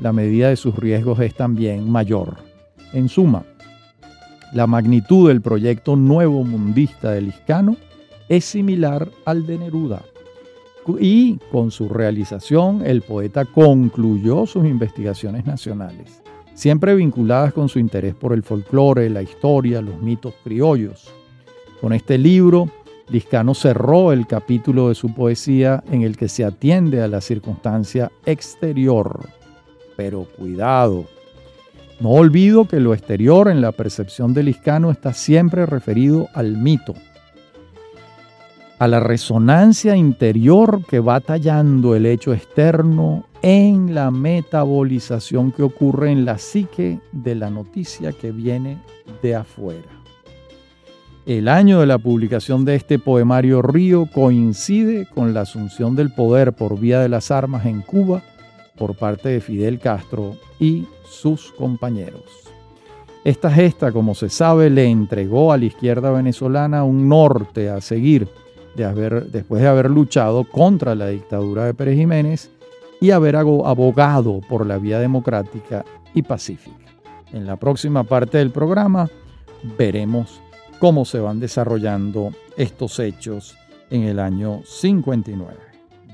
la 0.00 0.14
medida 0.14 0.48
de 0.48 0.56
sus 0.56 0.74
riesgos 0.74 1.20
es 1.20 1.34
también 1.34 1.90
mayor. 1.90 2.38
En 2.94 3.10
suma, 3.10 3.44
la 4.54 4.66
magnitud 4.66 5.28
del 5.28 5.42
proyecto 5.42 5.94
nuevo 5.94 6.42
mundista 6.42 7.10
de 7.10 7.20
Liscano 7.20 7.76
es 8.30 8.46
similar 8.46 9.10
al 9.26 9.46
de 9.46 9.58
Neruda. 9.58 10.00
Y 10.98 11.38
con 11.50 11.70
su 11.70 11.88
realización, 11.88 12.86
el 12.86 13.02
poeta 13.02 13.44
concluyó 13.44 14.46
sus 14.46 14.64
investigaciones 14.64 15.44
nacionales, 15.44 16.22
siempre 16.54 16.94
vinculadas 16.94 17.52
con 17.52 17.68
su 17.68 17.78
interés 17.78 18.14
por 18.14 18.32
el 18.32 18.42
folclore, 18.42 19.10
la 19.10 19.22
historia, 19.22 19.82
los 19.82 20.00
mitos 20.00 20.34
criollos. 20.44 21.12
Con 21.80 21.92
este 21.92 22.16
libro, 22.16 22.70
Liscano 23.10 23.54
cerró 23.54 24.12
el 24.12 24.26
capítulo 24.26 24.88
de 24.88 24.94
su 24.94 25.14
poesía 25.14 25.82
en 25.90 26.02
el 26.02 26.16
que 26.16 26.28
se 26.28 26.44
atiende 26.44 27.02
a 27.02 27.08
la 27.08 27.20
circunstancia 27.20 28.10
exterior. 28.26 29.28
Pero 29.96 30.24
cuidado, 30.36 31.06
no 32.00 32.10
olvido 32.10 32.68
que 32.68 32.80
lo 32.80 32.94
exterior 32.94 33.48
en 33.48 33.60
la 33.60 33.72
percepción 33.72 34.34
de 34.34 34.44
Liscano 34.44 34.90
está 34.90 35.14
siempre 35.14 35.66
referido 35.66 36.28
al 36.34 36.56
mito, 36.56 36.94
a 38.78 38.86
la 38.86 39.00
resonancia 39.00 39.96
interior 39.96 40.84
que 40.86 41.00
va 41.00 41.20
tallando 41.20 41.96
el 41.96 42.06
hecho 42.06 42.32
externo 42.32 43.24
en 43.42 43.94
la 43.94 44.10
metabolización 44.10 45.52
que 45.52 45.64
ocurre 45.64 46.12
en 46.12 46.24
la 46.24 46.38
psique 46.38 47.00
de 47.12 47.34
la 47.34 47.50
noticia 47.50 48.12
que 48.12 48.30
viene 48.30 48.78
de 49.22 49.34
afuera. 49.34 49.88
El 51.26 51.48
año 51.48 51.80
de 51.80 51.86
la 51.86 51.98
publicación 51.98 52.64
de 52.64 52.76
este 52.76 52.98
poemario 52.98 53.62
Río 53.62 54.08
coincide 54.12 55.06
con 55.06 55.34
la 55.34 55.42
asunción 55.42 55.94
del 55.94 56.12
poder 56.14 56.52
por 56.52 56.78
vía 56.78 57.00
de 57.00 57.08
las 57.08 57.30
armas 57.30 57.66
en 57.66 57.82
Cuba 57.82 58.22
por 58.78 58.94
parte 58.94 59.28
de 59.28 59.40
Fidel 59.40 59.78
Castro 59.80 60.36
y 60.58 60.86
sus 61.04 61.52
compañeros. 61.52 62.22
Esta 63.24 63.50
gesta, 63.50 63.92
como 63.92 64.14
se 64.14 64.30
sabe, 64.30 64.70
le 64.70 64.86
entregó 64.86 65.52
a 65.52 65.58
la 65.58 65.66
izquierda 65.66 66.10
venezolana 66.12 66.84
un 66.84 67.08
norte 67.08 67.68
a 67.68 67.80
seguir 67.80 68.28
después 68.78 69.62
de 69.62 69.68
haber 69.68 69.90
luchado 69.90 70.44
contra 70.44 70.94
la 70.94 71.08
dictadura 71.08 71.64
de 71.64 71.74
Pérez 71.74 71.96
Jiménez 71.96 72.50
y 73.00 73.10
haber 73.10 73.36
abogado 73.36 74.40
por 74.48 74.66
la 74.66 74.78
vía 74.78 74.98
democrática 74.98 75.84
y 76.14 76.22
pacífica. 76.22 76.76
En 77.32 77.46
la 77.46 77.56
próxima 77.56 78.04
parte 78.04 78.38
del 78.38 78.50
programa 78.50 79.08
veremos 79.76 80.40
cómo 80.78 81.04
se 81.04 81.18
van 81.18 81.40
desarrollando 81.40 82.30
estos 82.56 82.98
hechos 82.98 83.56
en 83.90 84.04
el 84.04 84.18
año 84.18 84.62
59. 84.64 85.54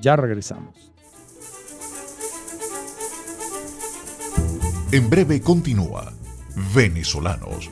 Ya 0.01 0.17
regresamos. 0.17 0.93
En 4.93 5.11
breve 5.11 5.41
continúa 5.41 6.13
Venezolanos. 6.75 7.71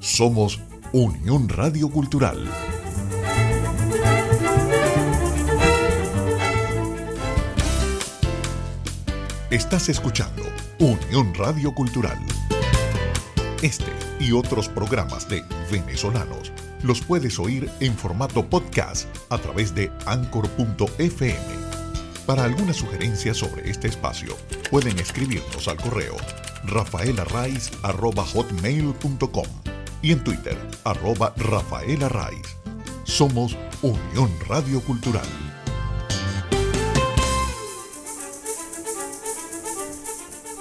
Somos 0.00 0.60
Unión 0.92 1.48
Radio 1.48 1.90
Cultural. 1.90 2.38
Estás 9.50 9.88
escuchando 9.88 10.42
Unión 10.80 11.32
Radio 11.34 11.72
Cultural. 11.72 12.18
Este 13.62 13.92
y 14.18 14.32
otros 14.32 14.68
programas 14.68 15.28
de 15.28 15.44
venezolanos 15.70 16.50
los 16.82 17.00
puedes 17.00 17.38
oír 17.38 17.70
en 17.78 17.94
formato 17.94 18.44
podcast 18.44 19.06
a 19.30 19.38
través 19.38 19.72
de 19.72 19.92
anchor.fm. 20.04 21.38
Para 22.26 22.42
alguna 22.42 22.72
sugerencia 22.72 23.34
sobre 23.34 23.70
este 23.70 23.86
espacio, 23.86 24.36
pueden 24.68 24.98
escribirnos 24.98 25.68
al 25.68 25.76
correo 25.76 26.16
rafaelarraiz.com 26.64 29.46
y 30.02 30.10
en 30.10 30.24
Twitter, 30.24 30.58
arroba 30.82 31.32
rafaelarraiz. 31.36 32.56
Somos 33.04 33.56
Unión 33.80 34.28
Radio 34.48 34.80
Cultural. 34.80 35.45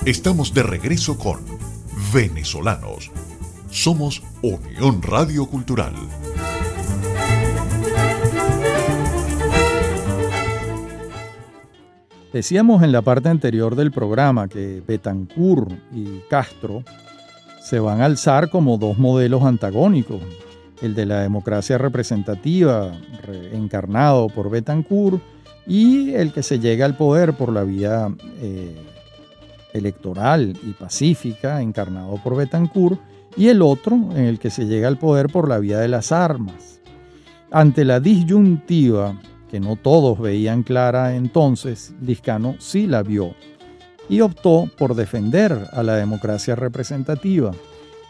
Estamos 0.05 0.53
de 0.53 0.62
regreso 0.62 1.17
con 1.17 1.39
Venezolanos. 2.13 3.09
Somos 3.71 4.21
Unión 4.43 5.01
Radio 5.01 5.47
Cultural. 5.47 5.93
Decíamos 12.31 12.83
en 12.83 12.91
la 12.91 13.01
parte 13.01 13.29
anterior 13.29 13.75
del 13.75 13.91
programa 13.91 14.47
que 14.47 14.83
Betancourt 14.88 15.71
y 15.91 16.19
Castro 16.29 16.83
se 17.63 17.79
van 17.79 18.01
a 18.01 18.05
alzar 18.05 18.51
como 18.51 18.77
dos 18.77 19.00
modelos 19.00 19.41
antagónicos. 19.41 20.21
El 20.83 20.93
de 20.93 21.07
la 21.07 21.21
democracia 21.21 21.79
representativa, 21.79 22.91
encarnado 23.51 24.29
por 24.29 24.51
Betancourt, 24.51 25.19
y 25.65 26.13
el 26.13 26.31
que 26.31 26.43
se 26.43 26.59
llega 26.59 26.85
al 26.85 26.95
poder 26.95 27.33
por 27.33 27.51
la 27.51 27.63
vía 27.63 28.13
eh, 28.39 28.75
electoral 29.75 30.58
y 30.63 30.72
pacífica, 30.72 31.62
encarnado 31.62 32.20
por 32.24 32.36
Betancourt, 32.36 33.00
y 33.38 33.50
el 33.50 33.62
otro 33.62 33.96
en 33.96 34.25
el 34.25 34.39
que 34.39 34.50
se 34.50 34.65
llega 34.65 34.88
al 34.88 34.98
poder 34.98 35.27
por 35.27 35.50
la 35.50 35.60
vía 35.60 35.79
de 35.79 35.89
las 35.89 36.12
armas. 36.12 36.79
Ante 37.51 37.86
la 37.86 38.00
disyuntiva, 38.00 39.20
que 39.50 39.60
no 39.60 39.75
todos 39.75 40.20
veían 40.20 40.63
clara 40.63 41.15
entonces, 41.15 41.94
Liscano 42.01 42.55
sí 42.60 42.88
la 42.88 43.03
vio 43.03 43.36
y 44.10 44.22
optó 44.22 44.70
por 44.77 44.96
defender 44.96 45.67
a 45.72 45.84
la 45.84 45.96
democracia 45.96 46.55
representativa 46.55 47.51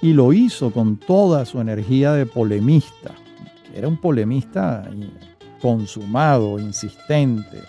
y 0.01 0.13
lo 0.13 0.33
hizo 0.33 0.71
con 0.71 0.97
toda 0.97 1.45
su 1.45 1.61
energía 1.61 2.13
de 2.13 2.25
polemista. 2.25 3.11
Era 3.73 3.87
un 3.87 3.97
polemista 3.97 4.89
consumado, 5.61 6.59
insistente, 6.59 7.61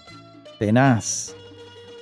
tenaz, 0.58 1.35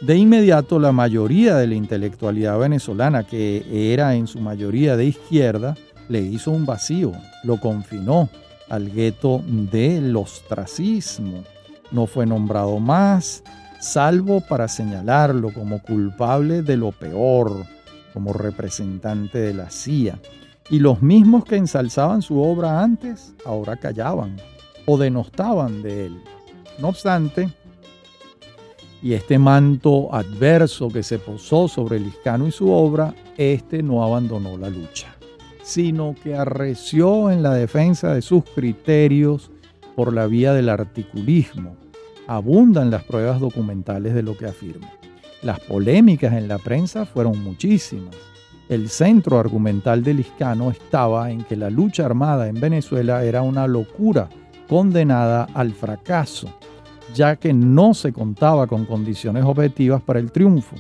de 0.07 0.19
inmediato 0.19 0.79
la 0.79 0.93
mayoría 0.93 1.57
de 1.57 1.67
la 1.67 1.75
intelectualidad 1.77 2.59
venezolana, 2.59 3.25
que 3.25 3.65
era 3.93 4.15
en 4.15 4.27
su 4.27 4.39
mayoría 4.39 4.99
de 4.99 5.07
izquierda, 5.07 5.77
le 6.11 6.21
hizo 6.21 6.51
un 6.51 6.67
vacío, 6.67 7.13
lo 7.43 7.59
confinó 7.59 8.29
al 8.69 8.91
gueto 8.91 9.43
del 9.47 10.15
ostracismo. 10.15 11.43
No 11.91 12.07
fue 12.07 12.27
nombrado 12.27 12.79
más, 12.81 13.43
salvo 13.81 14.43
para 14.43 14.69
señalarlo 14.69 15.55
como 15.55 15.81
culpable 15.81 16.61
de 16.61 16.77
lo 16.77 16.93
peor, 16.93 17.65
como 18.13 18.35
representante 18.35 19.39
de 19.39 19.55
la 19.55 19.71
CIA. 19.71 20.19
Y 20.69 20.81
los 20.81 21.01
mismos 21.01 21.45
que 21.45 21.57
ensalzaban 21.57 22.21
su 22.21 22.43
obra 22.43 22.83
antes, 22.83 23.33
ahora 23.47 23.77
callaban 23.77 24.37
o 24.85 24.99
denostaban 24.99 25.83
de 25.83 26.07
él. 26.07 26.23
No 26.79 26.89
obstante, 26.89 27.49
y 29.03 29.13
este 29.13 29.39
manto 29.39 30.15
adverso 30.15 30.89
que 30.89 31.03
se 31.03 31.19
posó 31.19 31.69
sobre 31.69 32.01
Liscano 32.01 32.47
y 32.47 32.53
su 32.53 32.71
obra, 32.71 33.15
este 33.37 33.83
no 33.83 34.03
abandonó 34.03 34.57
la 34.57 34.71
lucha, 34.71 35.15
sino 35.63 36.15
que 36.23 36.35
arreció 36.35 37.31
en 37.31 37.43
la 37.43 37.53
defensa 37.53 38.15
de 38.15 38.23
sus 38.23 38.45
criterios 38.45 39.51
por 39.95 40.13
la 40.13 40.27
vía 40.27 40.53
del 40.53 40.69
articulismo. 40.69 41.77
Abundan 42.27 42.91
las 42.91 43.05
pruebas 43.05 43.41
documentales 43.41 44.15
de 44.15 44.23
lo 44.23 44.37
que 44.37 44.47
afirma. 44.47 44.91
Las 45.43 45.61
polémicas 45.61 46.33
en 46.33 46.49
la 46.49 46.59
prensa 46.59 47.05
fueron 47.05 47.43
muchísimas. 47.43 48.17
El 48.71 48.89
centro 48.89 49.39
argumental 49.39 50.03
de 50.03 50.15
Liscano 50.15 50.71
estaba 50.71 51.31
en 51.31 51.45
que 51.45 51.57
la 51.57 51.69
lucha 51.69 52.07
armada 52.07 52.49
en 52.49 52.59
Venezuela 52.59 53.23
era 53.23 53.43
una 53.43 53.67
locura 53.67 54.31
condenada 54.67 55.47
al 55.53 55.73
fracaso 55.73 56.49
ya 57.13 57.37
que 57.37 57.53
no 57.53 57.95
se 57.95 58.13
contaba 58.13 58.67
con 58.67 58.85
condiciones 58.85 59.45
objetivas 59.45 60.03
para 60.03 60.19
el 60.19 60.33
triunfo. 60.33 60.77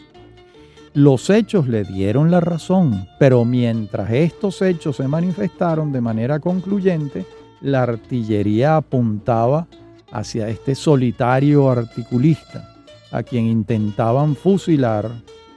Los 0.94 1.28
hechos 1.28 1.66
le 1.66 1.82
dieron 1.82 2.30
la 2.30 2.40
razón, 2.40 3.08
pero 3.18 3.44
mientras 3.44 4.10
estos 4.12 4.62
hechos 4.62 4.96
se 4.96 5.08
manifestaron 5.08 5.90
de 5.90 6.00
manera 6.00 6.38
concluyente, 6.38 7.26
la 7.60 7.82
artillería 7.82 8.76
apuntaba 8.76 9.66
hacia 10.12 10.48
este 10.48 10.76
solitario 10.76 11.68
articulista, 11.68 12.76
a 13.10 13.24
quien 13.24 13.46
intentaban 13.46 14.36
fusilar 14.36 15.10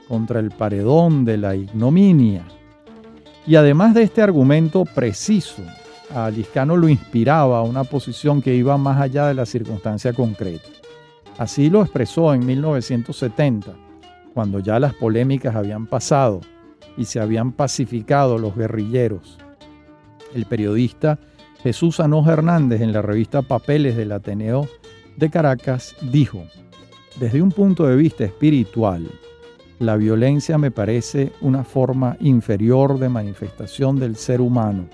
contra 0.08 0.40
el 0.40 0.50
paredón 0.50 1.24
de 1.24 1.36
la 1.36 1.54
ignominia. 1.54 2.44
Y 3.46 3.54
además 3.54 3.94
de 3.94 4.02
este 4.02 4.22
argumento 4.22 4.84
preciso, 4.84 5.62
a 6.14 6.30
Liscano 6.30 6.76
lo 6.76 6.88
inspiraba 6.88 7.62
una 7.62 7.84
posición 7.84 8.40
que 8.42 8.54
iba 8.54 8.76
más 8.78 9.00
allá 9.00 9.26
de 9.26 9.34
la 9.34 9.46
circunstancia 9.46 10.12
concreta. 10.12 10.68
Así 11.38 11.70
lo 11.70 11.82
expresó 11.82 12.34
en 12.34 12.44
1970, 12.44 13.72
cuando 14.34 14.60
ya 14.60 14.80
las 14.80 14.94
polémicas 14.94 15.54
habían 15.54 15.86
pasado 15.86 16.40
y 16.96 17.04
se 17.04 17.20
habían 17.20 17.52
pacificado 17.52 18.38
los 18.38 18.56
guerrilleros. 18.56 19.38
El 20.34 20.46
periodista 20.46 21.18
Jesús 21.62 21.98
Anoja 22.00 22.32
Hernández 22.32 22.80
en 22.80 22.92
la 22.92 23.02
revista 23.02 23.42
Papeles 23.42 23.96
del 23.96 24.12
Ateneo 24.12 24.68
de 25.16 25.30
Caracas 25.30 25.96
dijo, 26.00 26.44
desde 27.18 27.42
un 27.42 27.50
punto 27.50 27.86
de 27.86 27.96
vista 27.96 28.24
espiritual, 28.24 29.08
la 29.80 29.96
violencia 29.96 30.56
me 30.58 30.70
parece 30.70 31.32
una 31.40 31.64
forma 31.64 32.16
inferior 32.20 32.98
de 32.98 33.08
manifestación 33.08 33.98
del 33.98 34.16
ser 34.16 34.40
humano. 34.40 34.88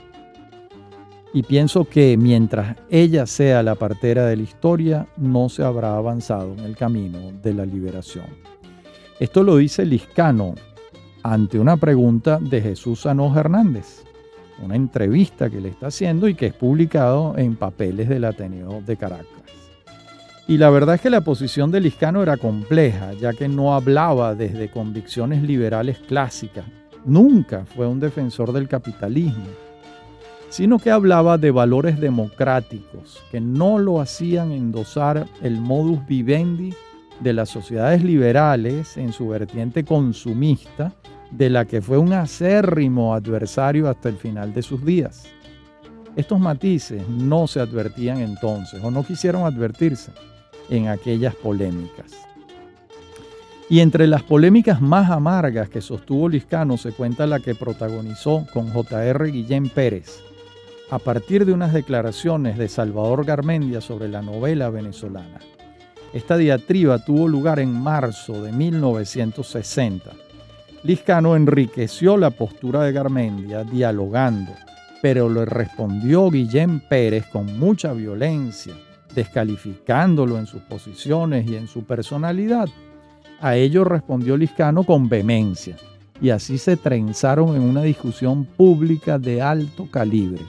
Y 1.35 1.43
pienso 1.43 1.85
que 1.85 2.17
mientras 2.17 2.77
ella 2.89 3.27
sea 3.27 3.65
la 3.65 3.75
partera 3.75 4.25
de 4.27 4.37
la 4.37 4.45
historia, 4.45 5.09
no 5.17 5.49
se 5.49 5.65
habrá 5.65 5.97
avanzado 5.97 6.53
en 6.53 6.61
el 6.61 6.77
camino 6.77 7.33
de 7.43 7.53
la 7.53 7.67
liberación. 7.67 8.27
Esto 9.19 9.43
lo 9.43 9.57
dice 9.57 9.85
Liscano 9.85 10.55
ante 11.25 11.59
una 11.59 11.77
pregunta 11.77 12.39
de 12.41 12.63
Jesús 12.63 13.05
Anoja 13.05 13.41
Hernández, 13.41 14.05
una 14.63 14.77
entrevista 14.77 15.51
que 15.51 15.61
le 15.61 15.71
está 15.71 15.89
haciendo 15.89 16.29
y 16.29 16.37
que 16.37 16.47
es 16.47 16.55
publicado 16.55 17.37
en 17.37 17.57
papeles 17.57 18.09
del 18.09 18.27
Ateneo 18.27 18.81
de 18.87 18.97
Caracas. 18.97 19.27
Y 20.47 20.57
la 20.59 20.71
verdad 20.71 20.95
es 20.95 21.01
que 21.01 21.11
la 21.11 21.23
posición 21.23 21.73
de 21.73 21.81
Liscano 21.81 22.23
era 22.23 22.37
compleja, 22.37 23.13
ya 23.15 23.33
que 23.33 23.49
no 23.49 23.75
hablaba 23.75 24.37
desde 24.37 24.71
convicciones 24.71 25.43
liberales 25.43 25.99
clásicas, 25.99 26.67
nunca 27.05 27.65
fue 27.65 27.89
un 27.89 27.99
defensor 27.99 28.53
del 28.53 28.69
capitalismo, 28.69 29.64
sino 30.55 30.79
que 30.79 30.93
hablaba 30.93 31.37
de 31.37 31.51
valores 31.51 31.99
democráticos, 31.99 33.25
que 33.33 33.41
no 33.41 33.81
lo 33.81 34.01
hacían 34.01 34.53
endosar 34.53 35.27
el 35.43 35.61
modus 35.61 36.07
vivendi 36.07 36.73
de 37.19 37.33
las 37.33 37.49
sociedades 37.49 38.05
liberales 38.05 38.97
en 38.97 39.13
su 39.13 39.27
vertiente 39.27 39.85
consumista, 39.85 40.93
de 41.33 41.51
la 41.51 41.65
que 41.65 41.83
fue 41.83 41.99
un 41.99 42.13
acérrimo 42.13 43.15
adversario 43.15 43.89
hasta 43.89 44.09
el 44.09 44.17
final 44.17 44.55
de 44.55 44.63
sus 44.63 44.85
días. 44.85 45.27
Estos 46.15 46.39
matices 46.39 47.03
no 47.09 47.49
se 47.49 47.59
advertían 47.59 48.19
entonces 48.19 48.81
o 48.85 48.93
no 48.93 49.05
quisieron 49.05 49.47
advertirse 49.47 50.13
en 50.71 50.87
aquellas 50.87 51.35
polémicas. 51.35 52.13
Y 53.69 53.81
entre 53.81 54.07
las 54.07 54.23
polémicas 54.23 54.81
más 54.81 55.11
amargas 55.11 55.69
que 55.69 55.81
sostuvo 55.81 56.29
Liscano 56.29 56.77
se 56.77 56.93
cuenta 56.93 57.27
la 57.27 57.41
que 57.41 57.57
protagonizó 57.57 58.47
con 58.53 58.69
J.R. 58.69 59.33
Guillén 59.33 59.69
Pérez, 59.69 60.23
a 60.95 61.01
partir 61.01 61.45
de 61.45 61.53
unas 61.53 61.73
declaraciones 61.73 62.57
de 62.57 62.69
Salvador 62.69 63.25
Garmendia 63.25 63.81
sobre 63.81 64.07
la 64.07 64.23
novela 64.23 64.71
venezolana. 64.71 65.41
Esta 66.13 66.37
diatriba 66.37 67.01
tuvo 67.01 67.27
lugar 67.27 67.59
en 67.59 67.73
marzo 67.73 68.45
de 68.45 68.53
1960. 68.53 70.13
Liscano 70.85 71.35
enriqueció 71.35 72.17
la 72.17 72.31
postura 72.31 72.85
de 72.85 72.93
Garmendia 72.93 73.65
dialogando, 73.65 74.53
pero 75.03 75.29
le 75.29 75.45
respondió 75.47 76.31
Guillén 76.31 76.79
Pérez 76.79 77.27
con 77.27 77.59
mucha 77.59 77.93
violencia 77.93 78.75
descalificándolo 79.17 80.39
en 80.39 80.47
sus 80.47 80.63
posiciones 80.63 81.45
y 81.51 81.57
en 81.57 81.67
su 81.67 81.83
personalidad. 81.83 82.69
A 83.41 83.57
ello 83.57 83.83
respondió 83.83 84.37
Liscano 84.37 84.85
con 84.85 85.09
vehemencia, 85.09 85.75
y 86.21 86.31
así 86.31 86.57
se 86.57 86.77
trenzaron 86.77 87.57
en 87.57 87.63
una 87.63 87.83
discusión 87.83 88.45
pública 88.45 89.19
de 89.19 89.43
alto 89.43 89.89
calibre. 89.91 90.43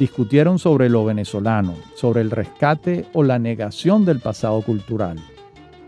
Discutieron 0.00 0.58
sobre 0.58 0.88
lo 0.88 1.04
venezolano, 1.04 1.74
sobre 1.94 2.22
el 2.22 2.30
rescate 2.30 3.04
o 3.12 3.22
la 3.22 3.38
negación 3.38 4.06
del 4.06 4.18
pasado 4.18 4.62
cultural. 4.62 5.18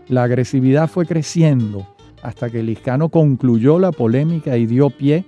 La 0.07 0.21
agresividad 0.21 0.87
fue 0.87 1.07
creciendo 1.07 1.87
hasta 2.21 2.51
que 2.51 2.61
Liscano 2.61 3.09
concluyó 3.09 3.79
la 3.79 3.91
polémica 3.91 4.55
y 4.55 4.67
dio 4.67 4.91
pie, 4.91 5.25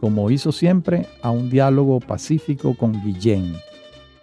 como 0.00 0.32
hizo 0.32 0.50
siempre, 0.50 1.06
a 1.22 1.30
un 1.30 1.48
diálogo 1.48 2.00
pacífico 2.00 2.74
con 2.74 3.00
Guillén 3.04 3.54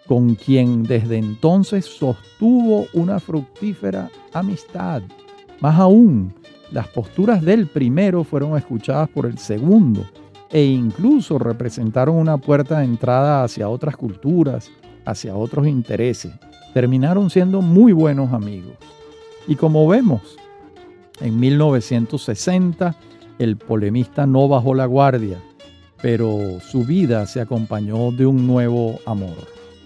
con 0.07 0.35
quien 0.35 0.83
desde 0.83 1.17
entonces 1.17 1.85
sostuvo 1.85 2.85
una 2.91 3.17
fructífera 3.17 4.09
amistad. 4.33 5.03
Más 5.61 5.79
aún, 5.79 6.33
las 6.69 6.89
posturas 6.89 7.41
del 7.41 7.67
primero 7.67 8.25
fueron 8.25 8.57
escuchadas 8.57 9.07
por 9.07 9.25
el 9.25 9.37
segundo 9.37 10.05
e 10.51 10.63
incluso 10.63 11.39
representaron 11.39 12.15
una 12.15 12.37
puerta 12.37 12.79
de 12.79 12.85
entrada 12.85 13.43
hacia 13.43 13.69
otras 13.69 13.95
culturas, 13.95 14.69
hacia 15.05 15.35
otros 15.35 15.67
intereses. 15.67 16.33
Terminaron 16.73 17.29
siendo 17.29 17.61
muy 17.61 17.93
buenos 17.93 18.33
amigos. 18.33 18.73
Y 19.47 19.55
como 19.55 19.87
vemos, 19.87 20.21
en 21.19 21.39
1960 21.39 22.95
el 23.39 23.57
polemista 23.57 24.25
no 24.27 24.47
bajó 24.47 24.75
la 24.75 24.85
guardia, 24.85 25.37
pero 26.01 26.59
su 26.59 26.85
vida 26.85 27.25
se 27.25 27.41
acompañó 27.41 28.11
de 28.11 28.25
un 28.25 28.45
nuevo 28.45 28.99
amor. 29.05 29.35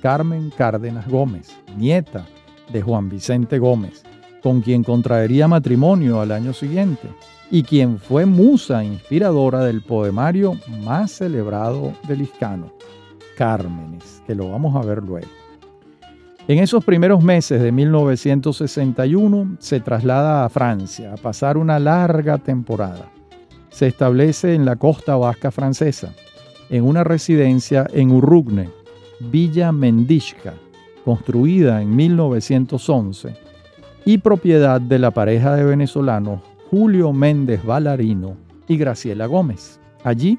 Carmen 0.02 0.52
Cárdenas 0.56 1.08
Gómez, 1.08 1.56
nieta 1.78 2.26
de 2.72 2.82
Juan 2.82 3.10
Vicente 3.10 3.60
Gómez, 3.60 4.04
con 4.42 4.62
quien 4.62 4.84
contraería 4.84 5.48
matrimonio 5.48 6.22
al 6.22 6.32
año 6.32 6.54
siguiente 6.54 7.10
y 7.52 7.64
quien 7.64 8.00
fue 8.00 8.26
musa 8.26 8.84
inspiradora 8.84 9.64
del 9.64 9.82
poemario 9.82 10.58
más 10.84 11.12
celebrado 11.12 11.94
del 12.08 12.20
Liscano, 12.20 12.72
Cármenes, 13.38 14.22
que 14.26 14.36
lo 14.36 14.50
vamos 14.50 14.76
a 14.76 14.86
ver 14.86 15.04
luego. 15.04 15.28
En 16.48 16.60
esos 16.60 16.86
primeros 16.86 17.24
meses 17.24 17.62
de 17.62 17.72
1961 17.72 19.58
se 19.60 19.80
traslada 19.80 20.46
a 20.46 20.50
Francia 20.50 21.14
a 21.14 21.18
pasar 21.18 21.58
una 21.58 21.80
larga 21.80 22.38
temporada. 22.38 23.12
Se 23.70 23.88
establece 23.88 24.54
en 24.54 24.64
la 24.64 24.76
costa 24.76 25.16
vasca 25.16 25.52
francesa, 25.52 26.14
en 26.70 26.84
una 26.84 27.04
residencia 27.04 27.88
en 27.92 28.12
Urrugne, 28.12 28.70
Villa 29.20 29.72
Mendishka, 29.72 30.54
construida 31.04 31.82
en 31.82 31.96
1911 31.96 33.36
y 34.06 34.20
propiedad 34.20 34.80
de 34.80 35.00
la 35.00 35.12
pareja 35.12 35.56
de 35.56 35.64
venezolanos 35.64 36.42
Julio 36.78 37.14
Méndez 37.14 37.64
Valarino 37.64 38.36
y 38.68 38.76
Graciela 38.76 39.28
Gómez. 39.28 39.80
Allí, 40.04 40.38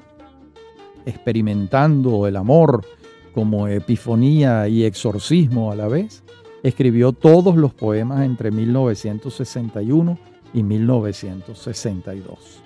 experimentando 1.03 2.27
el 2.27 2.35
amor 2.35 2.85
como 3.33 3.67
epifonía 3.67 4.67
y 4.67 4.83
exorcismo 4.83 5.71
a 5.71 5.75
la 5.75 5.87
vez, 5.87 6.23
escribió 6.61 7.11
todos 7.11 7.57
los 7.57 7.73
poemas 7.73 8.23
entre 8.23 8.51
1961 8.51 10.19
y 10.53 10.61
1962. 10.61 12.61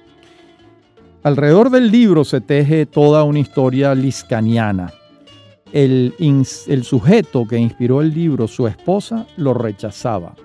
Alrededor 1.24 1.70
del 1.70 1.92
libro 1.92 2.26
se 2.26 2.42
teje 2.42 2.86
toda 2.86 3.24
una 3.24 3.40
historia 3.40 3.96
liscaniana, 3.96 4.92
el, 5.72 6.14
sujeto 6.84 7.48
que 7.48 7.58
inspiró 7.58 8.02
el 8.02 8.14
libro, 8.14 8.50
su 8.50 8.68
esposa, 8.68 9.28
lo 9.38 9.54
rechazaba 9.54 10.36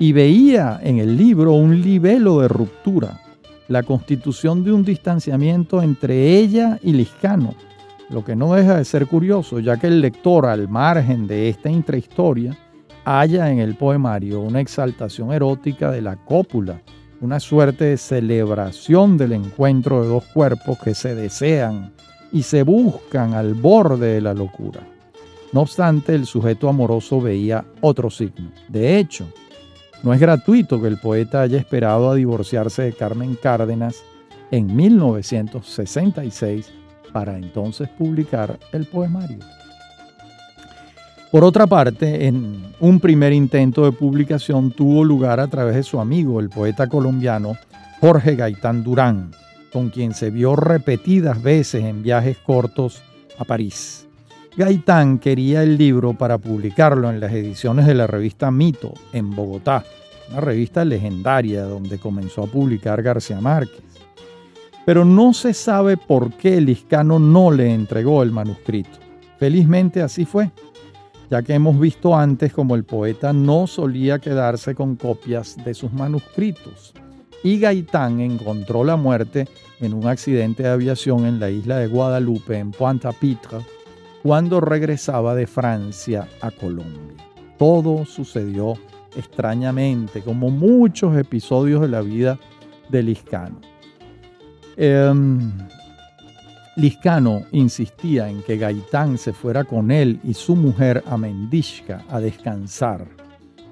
y 0.00 0.12
veía 0.12 0.80
en 0.82 0.98
el 0.98 1.14
libro 1.14 1.52
un 1.52 1.82
libelo 1.82 2.40
de 2.40 2.48
ruptura, 2.48 3.20
la 3.68 3.82
constitución 3.82 4.64
de 4.64 4.72
un 4.72 4.82
distanciamiento 4.82 5.82
entre 5.82 6.38
ella 6.38 6.78
y 6.82 6.94
Liscano, 6.94 7.54
lo 8.08 8.24
que 8.24 8.34
no 8.34 8.54
deja 8.54 8.78
de 8.78 8.86
ser 8.86 9.06
curioso, 9.06 9.60
ya 9.60 9.76
que 9.76 9.88
el 9.88 10.00
lector, 10.00 10.46
al 10.46 10.68
margen 10.68 11.26
de 11.26 11.50
esta 11.50 11.70
intrahistoria, 11.70 12.56
halla 13.04 13.50
en 13.52 13.58
el 13.58 13.74
poemario 13.74 14.40
una 14.40 14.62
exaltación 14.62 15.34
erótica 15.34 15.90
de 15.90 16.00
la 16.00 16.16
cópula, 16.16 16.80
una 17.20 17.38
suerte 17.38 17.84
de 17.84 17.96
celebración 17.98 19.18
del 19.18 19.34
encuentro 19.34 20.02
de 20.02 20.08
dos 20.08 20.24
cuerpos 20.32 20.78
que 20.78 20.94
se 20.94 21.14
desean 21.14 21.92
y 22.32 22.42
se 22.42 22.62
buscan 22.62 23.34
al 23.34 23.52
borde 23.52 24.14
de 24.14 24.22
la 24.22 24.32
locura. 24.32 24.80
No 25.52 25.60
obstante, 25.60 26.14
el 26.14 26.24
sujeto 26.24 26.70
amoroso 26.70 27.20
veía 27.20 27.66
otro 27.82 28.08
signo. 28.08 28.50
De 28.68 28.98
hecho, 28.98 29.26
no 30.02 30.14
es 30.14 30.20
gratuito 30.20 30.80
que 30.80 30.88
el 30.88 30.96
poeta 30.96 31.42
haya 31.42 31.58
esperado 31.58 32.10
a 32.10 32.14
divorciarse 32.14 32.82
de 32.82 32.92
Carmen 32.92 33.36
Cárdenas 33.40 34.02
en 34.50 34.74
1966 34.74 36.72
para 37.12 37.36
entonces 37.36 37.88
publicar 37.88 38.58
el 38.72 38.86
poemario. 38.86 39.38
Por 41.30 41.44
otra 41.44 41.66
parte, 41.66 42.26
en 42.26 42.72
un 42.80 42.98
primer 42.98 43.32
intento 43.32 43.84
de 43.84 43.92
publicación 43.92 44.72
tuvo 44.72 45.04
lugar 45.04 45.38
a 45.38 45.46
través 45.46 45.76
de 45.76 45.82
su 45.84 46.00
amigo, 46.00 46.40
el 46.40 46.48
poeta 46.48 46.88
colombiano 46.88 47.56
Jorge 48.00 48.34
Gaitán 48.34 48.82
Durán, 48.82 49.30
con 49.72 49.90
quien 49.90 50.12
se 50.12 50.30
vio 50.30 50.56
repetidas 50.56 51.40
veces 51.40 51.84
en 51.84 52.02
viajes 52.02 52.38
cortos 52.38 53.02
a 53.38 53.44
París. 53.44 54.09
Gaitán 54.56 55.18
quería 55.18 55.62
el 55.62 55.78
libro 55.78 56.14
para 56.14 56.38
publicarlo 56.38 57.08
en 57.10 57.20
las 57.20 57.32
ediciones 57.32 57.86
de 57.86 57.94
la 57.94 58.06
revista 58.06 58.50
Mito 58.50 58.92
en 59.12 59.34
Bogotá, 59.34 59.84
una 60.30 60.40
revista 60.40 60.84
legendaria 60.84 61.62
donde 61.62 61.98
comenzó 61.98 62.42
a 62.42 62.46
publicar 62.46 63.02
García 63.02 63.40
Márquez. 63.40 63.82
Pero 64.84 65.04
no 65.04 65.32
se 65.32 65.54
sabe 65.54 65.96
por 65.96 66.32
qué 66.32 66.60
Liscano 66.60 67.18
no 67.18 67.50
le 67.50 67.72
entregó 67.72 68.22
el 68.22 68.32
manuscrito. 68.32 68.98
Felizmente 69.38 70.02
así 70.02 70.24
fue, 70.24 70.50
ya 71.30 71.42
que 71.42 71.54
hemos 71.54 71.78
visto 71.78 72.16
antes 72.16 72.52
como 72.52 72.74
el 72.74 72.84
poeta 72.84 73.32
no 73.32 73.66
solía 73.66 74.18
quedarse 74.18 74.74
con 74.74 74.96
copias 74.96 75.56
de 75.64 75.74
sus 75.74 75.92
manuscritos 75.92 76.92
y 77.42 77.58
Gaitán 77.58 78.20
encontró 78.20 78.84
la 78.84 78.96
muerte 78.96 79.48
en 79.80 79.94
un 79.94 80.06
accidente 80.06 80.62
de 80.62 80.68
aviación 80.68 81.24
en 81.24 81.40
la 81.40 81.50
isla 81.50 81.78
de 81.78 81.86
Guadalupe, 81.86 82.58
en 82.58 82.70
Pointe-à-Pitre, 82.70 83.58
cuando 84.22 84.60
regresaba 84.60 85.34
de 85.34 85.46
Francia 85.46 86.28
a 86.40 86.50
Colombia. 86.50 87.16
Todo 87.58 88.04
sucedió 88.04 88.74
extrañamente, 89.16 90.22
como 90.22 90.50
muchos 90.50 91.16
episodios 91.16 91.80
de 91.80 91.88
la 91.88 92.00
vida 92.00 92.38
de 92.88 93.02
Liscano. 93.02 93.60
Em, 94.76 95.52
Liscano 96.76 97.42
insistía 97.52 98.28
en 98.28 98.42
que 98.42 98.56
Gaitán 98.56 99.18
se 99.18 99.32
fuera 99.32 99.64
con 99.64 99.90
él 99.90 100.20
y 100.24 100.34
su 100.34 100.56
mujer 100.56 101.02
a 101.06 101.16
Mendishka 101.16 102.04
a 102.08 102.20
descansar, 102.20 103.06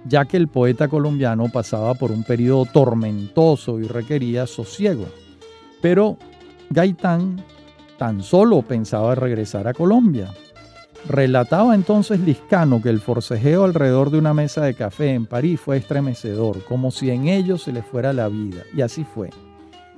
ya 0.04 0.24
que 0.24 0.36
el 0.36 0.48
poeta 0.48 0.88
colombiano 0.88 1.48
pasaba 1.48 1.94
por 1.94 2.10
un 2.10 2.24
periodo 2.24 2.66
tormentoso 2.66 3.78
y 3.78 3.84
requería 3.84 4.46
sosiego. 4.46 5.06
Pero 5.80 6.18
Gaitán 6.70 7.42
tan 7.98 8.22
solo 8.22 8.62
pensaba 8.62 9.14
regresar 9.14 9.66
a 9.68 9.74
Colombia. 9.74 10.32
Relataba 11.06 11.74
entonces 11.74 12.20
Liscano 12.20 12.80
que 12.80 12.88
el 12.88 13.00
forcejeo 13.00 13.64
alrededor 13.64 14.10
de 14.10 14.18
una 14.18 14.34
mesa 14.34 14.64
de 14.64 14.74
café 14.74 15.14
en 15.14 15.26
París 15.26 15.60
fue 15.60 15.76
estremecedor, 15.76 16.64
como 16.64 16.90
si 16.90 17.10
en 17.10 17.28
ello 17.28 17.58
se 17.58 17.72
le 17.72 17.82
fuera 17.82 18.12
la 18.12 18.28
vida, 18.28 18.62
y 18.74 18.80
así 18.80 19.04
fue. 19.04 19.30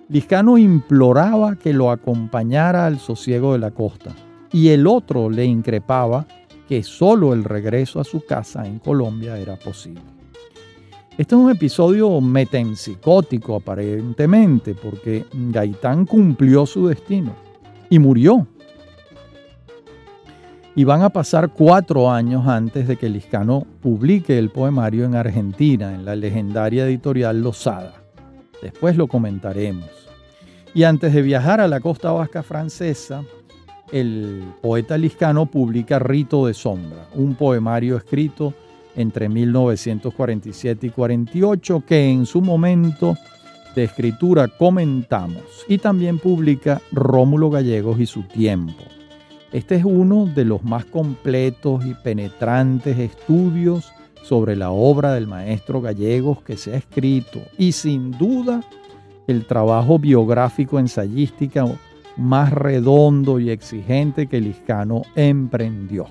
Liscano 0.09 0.59
imploraba 0.59 1.57
que 1.57 1.73
lo 1.73 1.91
acompañara 1.91 2.87
al 2.87 2.99
sosiego 2.99 3.53
de 3.53 3.61
la 3.61 3.71
costa, 3.71 4.15
y 4.53 4.69
el 4.69 4.87
otro 4.87 5.31
le 5.31 5.45
increpaba 5.45 6.27
que 6.69 6.83
solo 6.83 7.33
el 7.33 7.45
regreso 7.45 8.01
a 8.01 8.05
su 8.05 8.25
casa 8.25 8.67
en 8.67 8.79
Colombia 8.79 9.39
era 9.39 9.57
posible. 9.57 10.03
Este 11.17 11.35
es 11.35 11.41
un 11.41 11.51
episodio 11.51 12.21
metempsicótico 12.21 13.57
aparentemente, 13.57 14.75
porque 14.75 15.27
Gaitán 15.33 16.07
cumplió 16.07 16.67
su 16.67 16.89
destino 16.89 17.50
y 17.91 17.99
murió 17.99 18.47
y 20.75 20.85
van 20.85 21.03
a 21.03 21.11
pasar 21.11 21.51
cuatro 21.51 22.11
años 22.11 22.47
antes 22.47 22.89
de 22.89 22.97
que 22.97 23.09
Liscano 23.09 23.67
publique 23.83 24.39
el 24.39 24.51
poemario 24.51 25.05
en 25.05 25.15
Argentina, 25.15 25.95
en 25.95 26.05
la 26.05 26.17
legendaria 26.17 26.87
editorial 26.87 27.43
Losada. 27.43 28.03
Después 28.63 28.97
lo 28.97 29.09
comentaremos. 29.09 29.91
Y 30.73 30.85
antes 30.85 31.13
de 31.13 31.23
viajar 31.23 31.61
a 31.61 31.69
la 31.69 31.81
costa 31.81 32.13
vasca 32.13 32.43
francesa, 32.43 33.25
el 33.91 34.45
poeta 34.63 34.97
Liscano 34.97 35.47
publica 35.47 35.99
Rito 35.99 36.47
de 36.47 36.55
Sombra, 36.55 37.09
un 37.15 37.35
poemario 37.35 37.97
escrito 37.97 38.55
entre 38.95 39.29
1947 39.29 40.87
y 40.87 40.91
48 40.91 41.85
que 41.87 42.11
en 42.11 42.27
su 42.27 42.41
momento 42.41 43.17
de 43.75 43.85
escritura 43.85 44.49
comentamos 44.49 45.43
y 45.69 45.79
también 45.79 46.19
publica 46.19 46.81
Rómulo 46.93 47.51
Gallegos 47.51 48.01
y 48.01 48.07
su 48.07 48.23
tiempo 48.23 48.85
este 49.53 49.75
es 49.75 49.85
uno 49.85 50.27
de 50.27 50.45
los 50.45 50.63
más 50.63 50.85
completos 50.85 51.85
y 51.85 51.95
penetrantes 51.95 52.97
estudios 52.99 53.93
sobre 54.23 54.55
la 54.55 54.71
obra 54.71 55.13
del 55.13 55.27
maestro 55.27 55.81
Gallegos 55.81 56.41
que 56.43 56.57
se 56.57 56.75
ha 56.75 56.77
escrito 56.77 57.41
y 57.59 57.73
sin 57.73 58.13
duda 58.13 58.63
el 59.27 59.47
trabajo 59.47 59.99
biográfico 59.99 60.79
ensayística 60.79 61.65
más 62.17 62.53
redondo 62.53 63.41
y 63.41 63.51
exigente 63.51 64.29
que 64.29 64.41
Liscano 64.41 65.03
emprendió, 65.17 66.07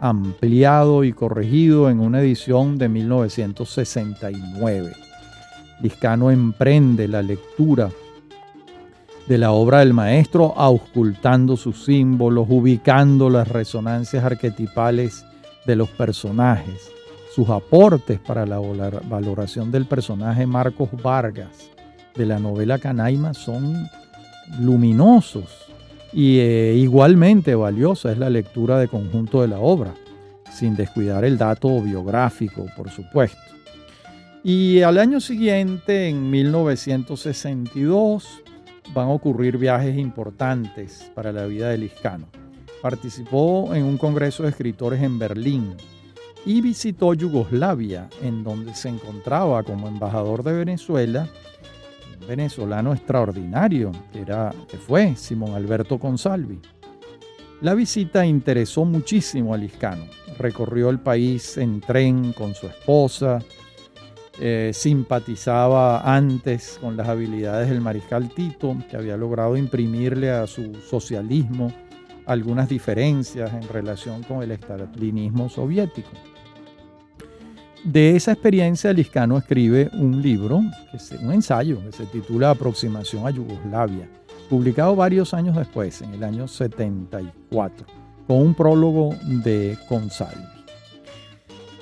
ampliado 0.00 1.04
y 1.04 1.12
corregido 1.12 1.90
en 1.90 2.00
una 2.00 2.20
edición 2.20 2.78
de 2.78 2.88
1969. 2.88 4.92
Liscano 5.82 6.30
emprende 6.30 7.08
la 7.08 7.22
lectura 7.22 7.90
de 9.26 9.38
la 9.38 9.52
obra 9.52 9.80
del 9.80 9.92
maestro, 9.92 10.54
auscultando 10.56 11.56
sus 11.56 11.84
símbolos, 11.84 12.46
ubicando 12.48 13.28
las 13.30 13.48
resonancias 13.48 14.24
arquetipales 14.24 15.24
de 15.66 15.76
los 15.76 15.88
personajes, 15.88 16.90
sus 17.34 17.48
aportes 17.48 18.18
para 18.18 18.46
la 18.46 18.58
valoración 18.58 19.70
del 19.70 19.86
personaje 19.86 20.46
Marcos 20.46 20.90
Vargas 21.02 21.70
de 22.14 22.26
la 22.26 22.38
novela 22.38 22.78
Canaima 22.78 23.32
son 23.32 23.88
luminosos 24.60 25.66
y 26.12 26.38
eh, 26.40 26.74
igualmente 26.76 27.54
valiosa 27.54 28.12
es 28.12 28.18
la 28.18 28.28
lectura 28.28 28.78
de 28.78 28.88
conjunto 28.88 29.40
de 29.40 29.48
la 29.48 29.58
obra, 29.58 29.94
sin 30.52 30.76
descuidar 30.76 31.24
el 31.24 31.38
dato 31.38 31.80
biográfico, 31.80 32.66
por 32.76 32.90
supuesto. 32.90 33.40
Y 34.44 34.82
al 34.82 34.98
año 34.98 35.20
siguiente, 35.20 36.08
en 36.08 36.28
1962, 36.28 38.42
van 38.92 39.06
a 39.06 39.12
ocurrir 39.12 39.56
viajes 39.56 39.96
importantes 39.96 41.12
para 41.14 41.30
la 41.30 41.46
vida 41.46 41.68
de 41.68 41.78
Liscano. 41.78 42.26
Participó 42.82 43.72
en 43.72 43.84
un 43.84 43.96
congreso 43.96 44.42
de 44.42 44.48
escritores 44.48 45.00
en 45.00 45.16
Berlín 45.16 45.76
y 46.44 46.60
visitó 46.60 47.14
Yugoslavia, 47.14 48.08
en 48.20 48.42
donde 48.42 48.74
se 48.74 48.88
encontraba 48.88 49.62
como 49.62 49.86
embajador 49.86 50.42
de 50.42 50.54
Venezuela 50.54 51.28
un 52.20 52.26
venezolano 52.26 52.92
extraordinario, 52.92 53.92
que, 54.12 54.22
era, 54.22 54.52
que 54.68 54.76
fue 54.76 55.14
Simón 55.14 55.54
Alberto 55.54 56.00
Consalvi. 56.00 56.58
La 57.60 57.74
visita 57.74 58.26
interesó 58.26 58.84
muchísimo 58.84 59.54
a 59.54 59.56
Liscano. 59.56 60.04
Recorrió 60.36 60.90
el 60.90 60.98
país 60.98 61.56
en 61.58 61.80
tren 61.80 62.32
con 62.32 62.56
su 62.56 62.66
esposa, 62.66 63.38
eh, 64.44 64.72
simpatizaba 64.74 66.00
antes 66.16 66.76
con 66.80 66.96
las 66.96 67.06
habilidades 67.06 67.68
del 67.68 67.80
mariscal 67.80 68.28
Tito, 68.28 68.76
que 68.90 68.96
había 68.96 69.16
logrado 69.16 69.56
imprimirle 69.56 70.32
a 70.32 70.48
su 70.48 70.74
socialismo 70.74 71.72
algunas 72.26 72.68
diferencias 72.68 73.52
en 73.54 73.68
relación 73.68 74.24
con 74.24 74.42
el 74.42 74.50
estalinismo 74.50 75.48
soviético. 75.48 76.10
De 77.84 78.16
esa 78.16 78.32
experiencia, 78.32 78.92
Liscano 78.92 79.38
escribe 79.38 79.88
un 79.92 80.20
libro, 80.20 80.56
un 80.56 81.32
ensayo, 81.32 81.80
que 81.80 81.92
se 81.92 82.06
titula 82.06 82.50
Aproximación 82.50 83.24
a 83.28 83.30
Yugoslavia, 83.30 84.08
publicado 84.50 84.96
varios 84.96 85.34
años 85.34 85.54
después, 85.54 86.02
en 86.02 86.14
el 86.14 86.24
año 86.24 86.48
74, 86.48 87.86
con 88.26 88.38
un 88.38 88.54
prólogo 88.54 89.14
de 89.22 89.78
Consalvi. 89.88 90.61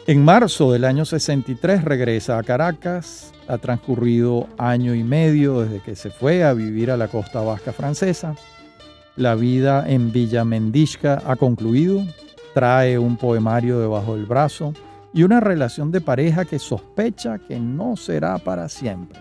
En 0.06 0.24
marzo 0.24 0.72
del 0.72 0.84
año 0.86 1.04
63 1.04 1.84
regresa 1.84 2.38
a 2.38 2.42
Caracas. 2.42 3.32
Ha 3.48 3.58
transcurrido 3.58 4.48
año 4.56 4.94
y 4.94 5.04
medio 5.04 5.60
desde 5.60 5.80
que 5.80 5.94
se 5.94 6.10
fue 6.10 6.42
a 6.42 6.54
vivir 6.54 6.90
a 6.90 6.96
la 6.96 7.08
costa 7.08 7.40
vasca 7.40 7.72
francesa. 7.72 8.34
La 9.16 9.34
vida 9.34 9.84
en 9.88 10.10
Villa 10.10 10.44
Mendishka 10.44 11.22
ha 11.26 11.36
concluido. 11.36 12.02
Trae 12.54 12.98
un 12.98 13.16
poemario 13.16 13.78
debajo 13.78 14.16
del 14.16 14.24
brazo 14.24 14.72
y 15.12 15.22
una 15.22 15.38
relación 15.38 15.92
de 15.92 16.00
pareja 16.00 16.44
que 16.44 16.58
sospecha 16.58 17.38
que 17.38 17.60
no 17.60 17.96
será 17.96 18.38
para 18.38 18.68
siempre. 18.68 19.20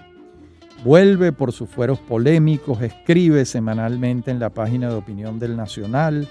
Vuelve 0.84 1.34
por 1.34 1.52
sus 1.52 1.70
fueros 1.70 2.00
polémicos, 2.00 2.82
escribe 2.82 3.44
semanalmente 3.44 4.32
en 4.32 4.40
la 4.40 4.50
página 4.50 4.88
de 4.88 4.96
opinión 4.96 5.38
del 5.38 5.58
Nacional, 5.58 6.28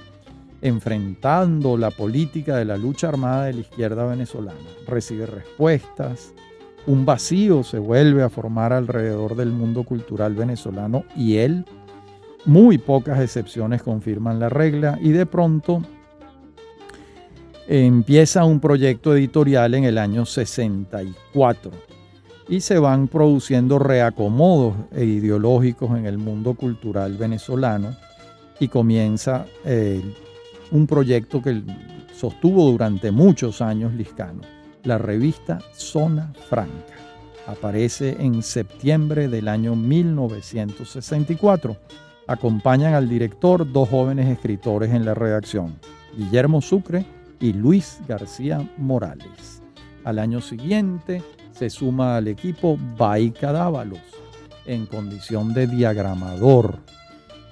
enfrentando 0.63 1.77
la 1.77 1.91
política 1.91 2.57
de 2.57 2.65
la 2.65 2.77
lucha 2.77 3.09
armada 3.09 3.45
de 3.45 3.55
la 3.55 3.61
izquierda 3.61 4.05
venezolana. 4.07 4.59
Recibe 4.87 5.27
respuestas, 5.27 6.33
un 6.87 7.05
vacío 7.05 7.63
se 7.63 7.79
vuelve 7.79 8.23
a 8.23 8.31
formar 8.31 8.73
alrededor 8.73 9.37
del 9.37 9.51
mundo 9.51 9.85
cultural 9.85 10.35
venezolano 10.35 11.05
y 11.17 11.37
él, 11.37 11.65
muy 12.45 12.79
pocas 12.79 13.21
excepciones 13.21 13.83
confirman 13.83 14.41
la 14.41 14.49
regla 14.49 14.99
y 15.01 15.11
de 15.11 15.27
pronto 15.27 15.83
empieza 17.67 18.45
un 18.45 18.61
proyecto 18.61 19.15
editorial 19.15 19.75
en 19.75 19.85
el 19.85 19.99
año 19.99 20.25
64 20.25 21.71
y 22.49 22.61
se 22.61 22.79
van 22.79 23.09
produciendo 23.09 23.79
reacomodos 23.79 24.75
ideológicos 24.97 25.91
en 25.99 26.07
el 26.07 26.17
mundo 26.17 26.55
cultural 26.55 27.19
venezolano 27.19 27.95
y 28.59 28.69
comienza 28.69 29.45
el 29.67 30.15
un 30.71 30.87
proyecto 30.87 31.43
que 31.43 31.63
sostuvo 32.15 32.71
durante 32.71 33.11
muchos 33.11 33.63
años 33.63 33.95
Liscano, 33.95 34.43
la 34.85 34.99
revista 34.99 35.59
Zona 35.73 36.33
Franca. 36.49 36.95
Aparece 37.47 38.17
en 38.21 38.43
septiembre 38.43 39.29
del 39.29 39.49
año 39.49 39.75
1964. 39.75 41.77
Acompañan 42.27 42.95
al 42.95 43.09
director 43.09 43.71
dos 43.71 43.89
jóvenes 43.89 44.29
escritores 44.29 44.93
en 44.93 45.07
la 45.07 45.15
redacción, 45.15 45.79
Guillermo 46.17 46.61
Sucre 46.61 47.07
y 47.41 47.55
Luis 47.55 48.01
García 48.07 48.69
Morales. 48.77 49.63
Al 50.05 50.19
año 50.19 50.41
siguiente 50.41 51.23
se 51.53 51.71
suma 51.71 52.17
al 52.17 52.29
equipo 52.29 52.79
Baica 52.99 53.53
Dávalos 53.53 54.01
en 54.67 54.85
condición 54.85 55.55
de 55.55 55.67
diagramador 55.67 56.81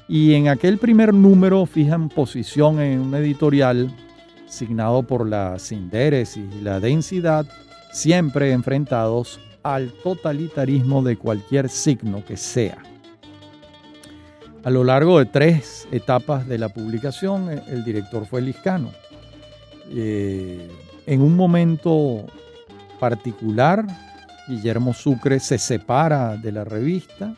y 0.09 0.35
en 0.35 0.49
aquel 0.49 0.79
primer 0.79 1.13
número 1.13 1.67
fijan 1.67 2.09
posición 2.09 2.81
en 2.81 3.01
un 3.01 3.15
editorial 3.15 3.93
signado 4.47 5.03
por 5.03 5.27
la 5.27 5.59
sinderesis 5.59 6.45
y 6.59 6.63
la 6.63 6.81
densidad, 6.81 7.47
siempre 7.93 8.53
enfrentados 8.53 9.41
al 9.63 9.91
totalitarismo 9.91 11.03
de 11.03 11.17
cualquier 11.17 11.69
signo 11.69 12.25
que 12.25 12.37
sea. 12.37 12.79
A 14.63 14.71
lo 14.71 14.85
largo 14.85 15.19
de 15.19 15.27
tres 15.27 15.87
etapas 15.93 16.47
de 16.47 16.59
la 16.59 16.69
publicación, 16.69 17.51
eh, 17.51 17.63
el 17.69 17.85
director 17.85 18.27
fue 18.27 18.43
Liscano. 18.43 18.91
Eh, 19.91 20.69
en 21.07 21.23
un 21.23 21.37
momento 21.37 22.27
particular, 22.99 23.87
Guillermo 24.49 24.93
Sucre 24.93 25.39
se 25.41 25.59
separa 25.59 26.37
de 26.37 26.53
la 26.53 26.65
revista 26.65 27.35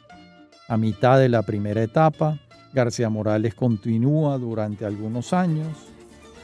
a 0.68 0.76
mitad 0.76 1.18
de 1.18 1.28
la 1.28 1.42
primera 1.42 1.82
etapa. 1.82 2.38
García 2.72 3.08
Morales 3.08 3.54
continúa 3.54 4.38
durante 4.38 4.84
algunos 4.84 5.32
años 5.32 5.68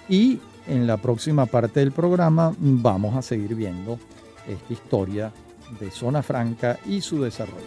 y 0.09 0.41
en 0.67 0.87
la 0.87 0.97
próxima 0.97 1.47
parte 1.47 1.81
del 1.81 1.93
programa 1.93 2.55
vamos 2.59 3.15
a 3.17 3.23
seguir 3.23 3.55
viendo 3.55 3.99
esta 4.49 4.73
historia 4.73 5.33
de 5.81 5.91
Zona 5.91 6.23
Franca 6.23 6.79
y 6.87 7.01
su 7.01 7.23
desarrollo. 7.23 7.65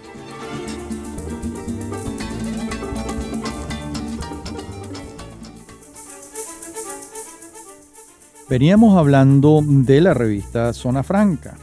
Veníamos 8.49 8.97
hablando 8.97 9.61
de 9.61 9.99
la 9.99 10.13
revista 10.13 10.71
Zona 10.71 11.03
Franca. 11.03 11.57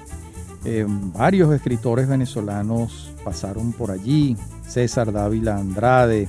Eh, 0.67 0.85
varios 0.87 1.53
escritores 1.55 2.07
venezolanos 2.07 3.11
pasaron 3.25 3.73
por 3.73 3.91
allí. 3.91 4.37
César 4.69 5.11
Dávila 5.11 5.57
Andrade, 5.57 6.29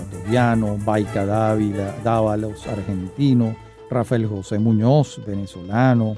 ecuatoriano, 0.00 0.78
Baica 0.84 1.26
Dávila, 1.26 1.94
Dávalos, 2.02 2.66
argentino, 2.66 3.56
Rafael 3.90 4.26
José 4.26 4.58
Muñoz, 4.58 5.20
venezolano, 5.26 6.16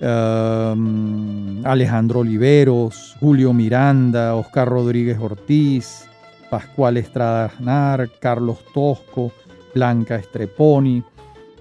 um, 0.00 1.64
Alejandro 1.64 2.20
Oliveros, 2.20 3.16
Julio 3.20 3.52
Miranda, 3.52 4.34
Oscar 4.34 4.68
Rodríguez 4.68 5.18
Ortiz, 5.18 6.08
Pascual 6.50 6.98
Estrada 6.98 7.46
Aznar, 7.46 8.10
Carlos 8.18 8.58
Tosco, 8.74 9.32
Blanca 9.74 10.16
Estreponi. 10.16 11.02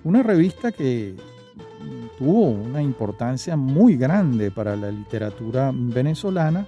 Una 0.04 0.24
revista 0.24 0.72
que 0.72 1.16
tuvo 2.18 2.50
una 2.50 2.82
importancia 2.82 3.56
muy 3.56 3.96
grande 3.96 4.52
para 4.52 4.76
la 4.76 4.92
literatura 4.92 5.72
venezolana 5.74 6.66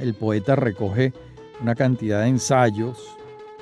el 0.00 0.14
poeta 0.14 0.56
recoge 0.56 1.12
una 1.60 1.74
cantidad 1.74 2.22
de 2.22 2.28
ensayos 2.28 2.98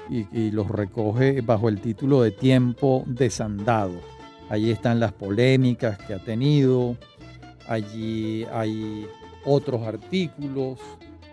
y, 0.09 0.51
los 0.51 0.69
recoge 0.69 1.41
bajo 1.41 1.69
el 1.69 1.81
título 1.81 2.23
de 2.23 2.33
Tiempo 2.33 3.05
desandado. 3.07 3.95
Allí 4.49 4.73
están 4.73 4.99
las 4.99 5.13
polémicas 5.13 5.99
que 5.99 6.15
ha 6.15 6.19
tenido, 6.19 6.97
allí 7.68 8.44
hay 8.53 9.07
otros 9.44 9.83
artículos, 9.83 10.79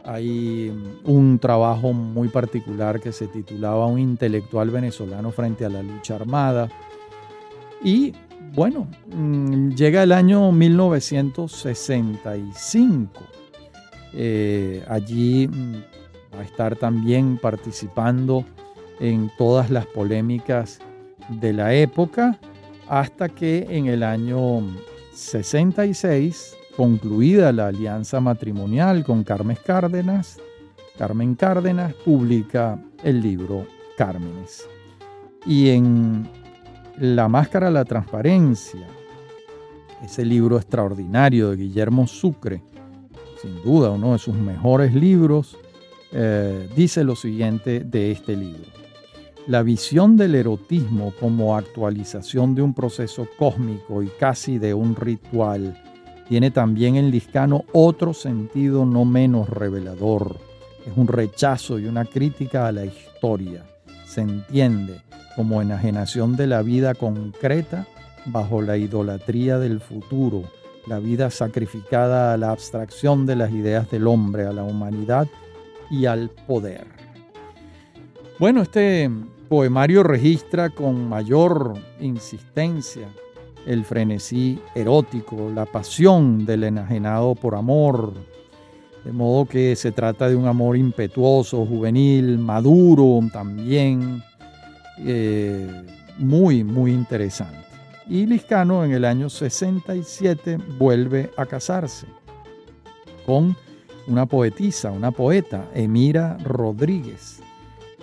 hay 0.03 0.71
un 1.03 1.37
trabajo 1.37 1.91
muy 1.91 2.29
particular 2.29 3.01
que 3.01 3.11
se 3.11 3.27
titulaba 3.27 3.87
Un 3.87 3.99
intelectual 3.99 4.69
venezolano 4.69 5.31
frente 5.31 5.65
a 5.65 5.69
la 5.69 5.83
lucha 5.83 6.15
armada. 6.15 6.69
Y 7.83 8.13
bueno, 8.53 8.87
mm, 9.13 9.71
llega 9.71 10.03
el 10.03 10.13
año 10.13 10.51
1965. 10.51 13.11
Eh, 14.13 14.85
allí 14.87 15.47
mm, 15.47 15.73
va 16.33 16.39
a 16.39 16.43
estar 16.43 16.75
también 16.77 17.37
participando 17.37 18.45
en 18.99 19.29
todas 19.37 19.69
las 19.69 19.85
polémicas 19.85 20.79
de 21.29 21.53
la 21.53 21.73
época, 21.73 22.39
hasta 22.87 23.27
que 23.27 23.67
en 23.69 23.87
el 23.87 24.03
año 24.03 24.61
66, 25.17 26.55
concluida 26.75 27.51
la 27.51 27.67
alianza 27.67 28.19
matrimonial 28.19 29.03
con 29.03 29.23
Carmen 29.23 29.57
Cárdenas, 29.65 30.37
Carmen 30.95 31.33
Cárdenas 31.33 31.93
publica 32.05 32.79
el 33.03 33.21
libro 33.21 33.65
Cármenes. 33.97 34.69
Y 35.43 35.69
en 35.69 36.29
La 36.99 37.27
Máscara 37.27 37.67
de 37.67 37.73
la 37.73 37.85
Transparencia, 37.85 38.85
ese 40.03 40.23
libro 40.23 40.57
extraordinario 40.57 41.49
de 41.49 41.57
Guillermo 41.57 42.05
Sucre, 42.05 42.61
sin 43.41 43.63
duda 43.63 43.89
uno 43.89 44.13
de 44.13 44.19
sus 44.19 44.35
mejores 44.35 44.93
libros, 44.93 45.57
eh, 46.11 46.69
dice 46.75 47.03
lo 47.03 47.15
siguiente 47.15 47.79
de 47.79 48.11
este 48.11 48.35
libro. 48.35 48.76
La 49.47 49.63
visión 49.63 50.17
del 50.17 50.35
erotismo 50.35 51.13
como 51.21 51.55
actualización 51.55 52.53
de 52.53 52.61
un 52.61 52.73
proceso 52.73 53.29
cósmico 53.39 54.03
y 54.03 54.07
casi 54.07 54.57
de 54.57 54.73
un 54.73 54.93
ritual 54.93 55.81
tiene 56.27 56.51
también 56.51 56.97
en 56.97 57.11
Liscano 57.11 57.63
otro 57.71 58.13
sentido 58.13 58.85
no 58.85 59.05
menos 59.05 59.49
revelador. 59.49 60.35
Es 60.85 60.91
un 60.97 61.07
rechazo 61.07 61.79
y 61.79 61.85
una 61.85 62.03
crítica 62.03 62.67
a 62.67 62.73
la 62.73 62.83
historia. 62.83 63.63
Se 64.05 64.19
entiende 64.19 65.01
como 65.37 65.61
enajenación 65.61 66.35
de 66.35 66.47
la 66.47 66.61
vida 66.61 66.93
concreta 66.93 67.87
bajo 68.25 68.61
la 68.61 68.75
idolatría 68.75 69.59
del 69.59 69.79
futuro, 69.79 70.43
la 70.87 70.99
vida 70.99 71.29
sacrificada 71.29 72.33
a 72.33 72.37
la 72.37 72.51
abstracción 72.51 73.25
de 73.25 73.37
las 73.37 73.51
ideas 73.51 73.89
del 73.89 74.07
hombre, 74.07 74.45
a 74.45 74.51
la 74.51 74.63
humanidad 74.63 75.25
y 75.89 76.05
al 76.05 76.31
poder. 76.45 76.85
Bueno, 78.39 78.61
este 78.61 79.09
poemario 79.47 80.03
registra 80.03 80.69
con 80.69 81.07
mayor 81.07 81.73
insistencia 81.99 83.07
el 83.65 83.83
frenesí 83.83 84.59
erótico, 84.75 85.51
la 85.53 85.65
pasión 85.65 86.45
del 86.45 86.63
enajenado 86.63 87.35
por 87.35 87.55
amor, 87.55 88.13
de 89.03 89.11
modo 89.11 89.45
que 89.45 89.75
se 89.75 89.91
trata 89.91 90.29
de 90.29 90.35
un 90.35 90.47
amor 90.47 90.77
impetuoso, 90.77 91.65
juvenil, 91.65 92.37
maduro 92.37 93.19
también, 93.31 94.23
eh, 94.99 95.85
muy, 96.17 96.63
muy 96.63 96.91
interesante. 96.91 97.57
Y 98.07 98.25
Liscano 98.25 98.85
en 98.85 98.91
el 98.91 99.03
año 99.03 99.29
67 99.29 100.57
vuelve 100.77 101.29
a 101.35 101.45
casarse 101.45 102.07
con 103.25 103.55
una 104.07 104.25
poetisa, 104.25 104.91
una 104.91 105.11
poeta, 105.11 105.65
Emira 105.73 106.37
Rodríguez 106.43 107.41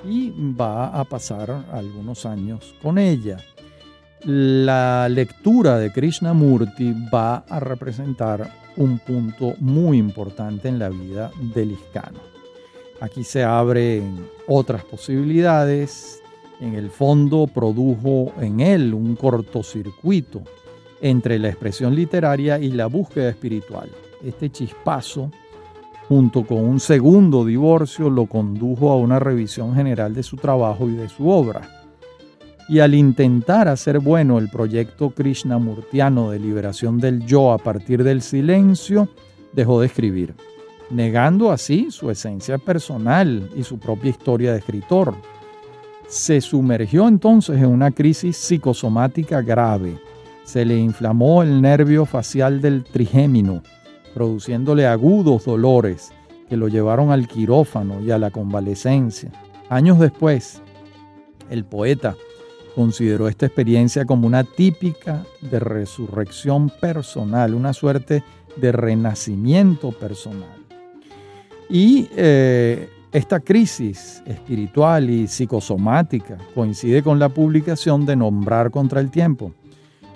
y 0.08 0.32
va 0.58 0.88
a 0.88 1.04
pasar 1.04 1.64
algunos 1.72 2.26
años 2.26 2.74
con 2.82 2.98
ella. 2.98 3.38
La 4.24 5.08
lectura 5.08 5.78
de 5.78 5.92
Krishnamurti 5.92 6.94
va 7.12 7.44
a 7.48 7.60
representar 7.60 8.50
un 8.76 8.98
punto 8.98 9.54
muy 9.58 9.98
importante 9.98 10.68
en 10.68 10.78
la 10.78 10.88
vida 10.88 11.30
del 11.54 11.68
Liscano. 11.68 12.20
Aquí 13.00 13.24
se 13.24 13.44
abren 13.44 14.26
otras 14.48 14.84
posibilidades. 14.84 16.22
En 16.60 16.74
el 16.74 16.90
fondo 16.90 17.46
produjo 17.46 18.32
en 18.40 18.60
él 18.60 18.94
un 18.94 19.16
cortocircuito 19.16 20.42
entre 21.00 21.38
la 21.38 21.48
expresión 21.48 21.94
literaria 21.94 22.58
y 22.58 22.70
la 22.70 22.86
búsqueda 22.86 23.28
espiritual. 23.28 23.90
Este 24.24 24.48
chispazo 24.50 25.30
junto 26.08 26.44
con 26.44 26.58
un 26.58 26.80
segundo 26.80 27.44
divorcio, 27.44 28.10
lo 28.10 28.26
condujo 28.26 28.90
a 28.90 28.96
una 28.96 29.18
revisión 29.18 29.74
general 29.74 30.14
de 30.14 30.22
su 30.22 30.36
trabajo 30.36 30.88
y 30.88 30.92
de 30.92 31.08
su 31.08 31.28
obra. 31.28 31.62
Y 32.68 32.78
al 32.78 32.94
intentar 32.94 33.68
hacer 33.68 33.98
bueno 34.00 34.38
el 34.38 34.48
proyecto 34.48 35.10
Krishnamurtiano 35.10 36.30
de 36.30 36.38
liberación 36.38 36.98
del 36.98 37.24
yo 37.26 37.52
a 37.52 37.58
partir 37.58 38.02
del 38.04 38.22
silencio, 38.22 39.08
dejó 39.52 39.80
de 39.80 39.86
escribir, 39.86 40.34
negando 40.90 41.52
así 41.52 41.90
su 41.90 42.10
esencia 42.10 42.58
personal 42.58 43.50
y 43.56 43.62
su 43.62 43.78
propia 43.78 44.10
historia 44.10 44.52
de 44.52 44.58
escritor. 44.58 45.14
Se 46.08 46.40
sumergió 46.40 47.08
entonces 47.08 47.56
en 47.56 47.66
una 47.66 47.90
crisis 47.90 48.36
psicosomática 48.36 49.40
grave. 49.42 49.98
Se 50.44 50.64
le 50.64 50.76
inflamó 50.76 51.42
el 51.42 51.62
nervio 51.62 52.04
facial 52.04 52.60
del 52.60 52.84
trigémino 52.84 53.62
produciéndole 54.14 54.86
agudos 54.86 55.44
dolores 55.44 56.12
que 56.48 56.56
lo 56.56 56.68
llevaron 56.68 57.10
al 57.10 57.26
quirófano 57.26 58.00
y 58.00 58.10
a 58.10 58.18
la 58.18 58.30
convalecencia. 58.30 59.30
Años 59.68 59.98
después, 59.98 60.62
el 61.50 61.64
poeta 61.64 62.16
consideró 62.74 63.28
esta 63.28 63.46
experiencia 63.46 64.04
como 64.04 64.26
una 64.26 64.44
típica 64.44 65.24
de 65.40 65.58
resurrección 65.58 66.70
personal, 66.80 67.54
una 67.54 67.72
suerte 67.72 68.22
de 68.56 68.72
renacimiento 68.72 69.92
personal. 69.92 70.64
Y 71.68 72.08
eh, 72.16 72.88
Esta 73.14 73.38
crisis 73.38 74.24
espiritual 74.26 75.08
y 75.08 75.28
psicosomática 75.28 76.36
coincide 76.52 77.00
con 77.00 77.20
la 77.20 77.28
publicación 77.28 78.04
de 78.06 78.16
Nombrar 78.16 78.72
contra 78.72 79.00
el 79.00 79.12
Tiempo, 79.12 79.52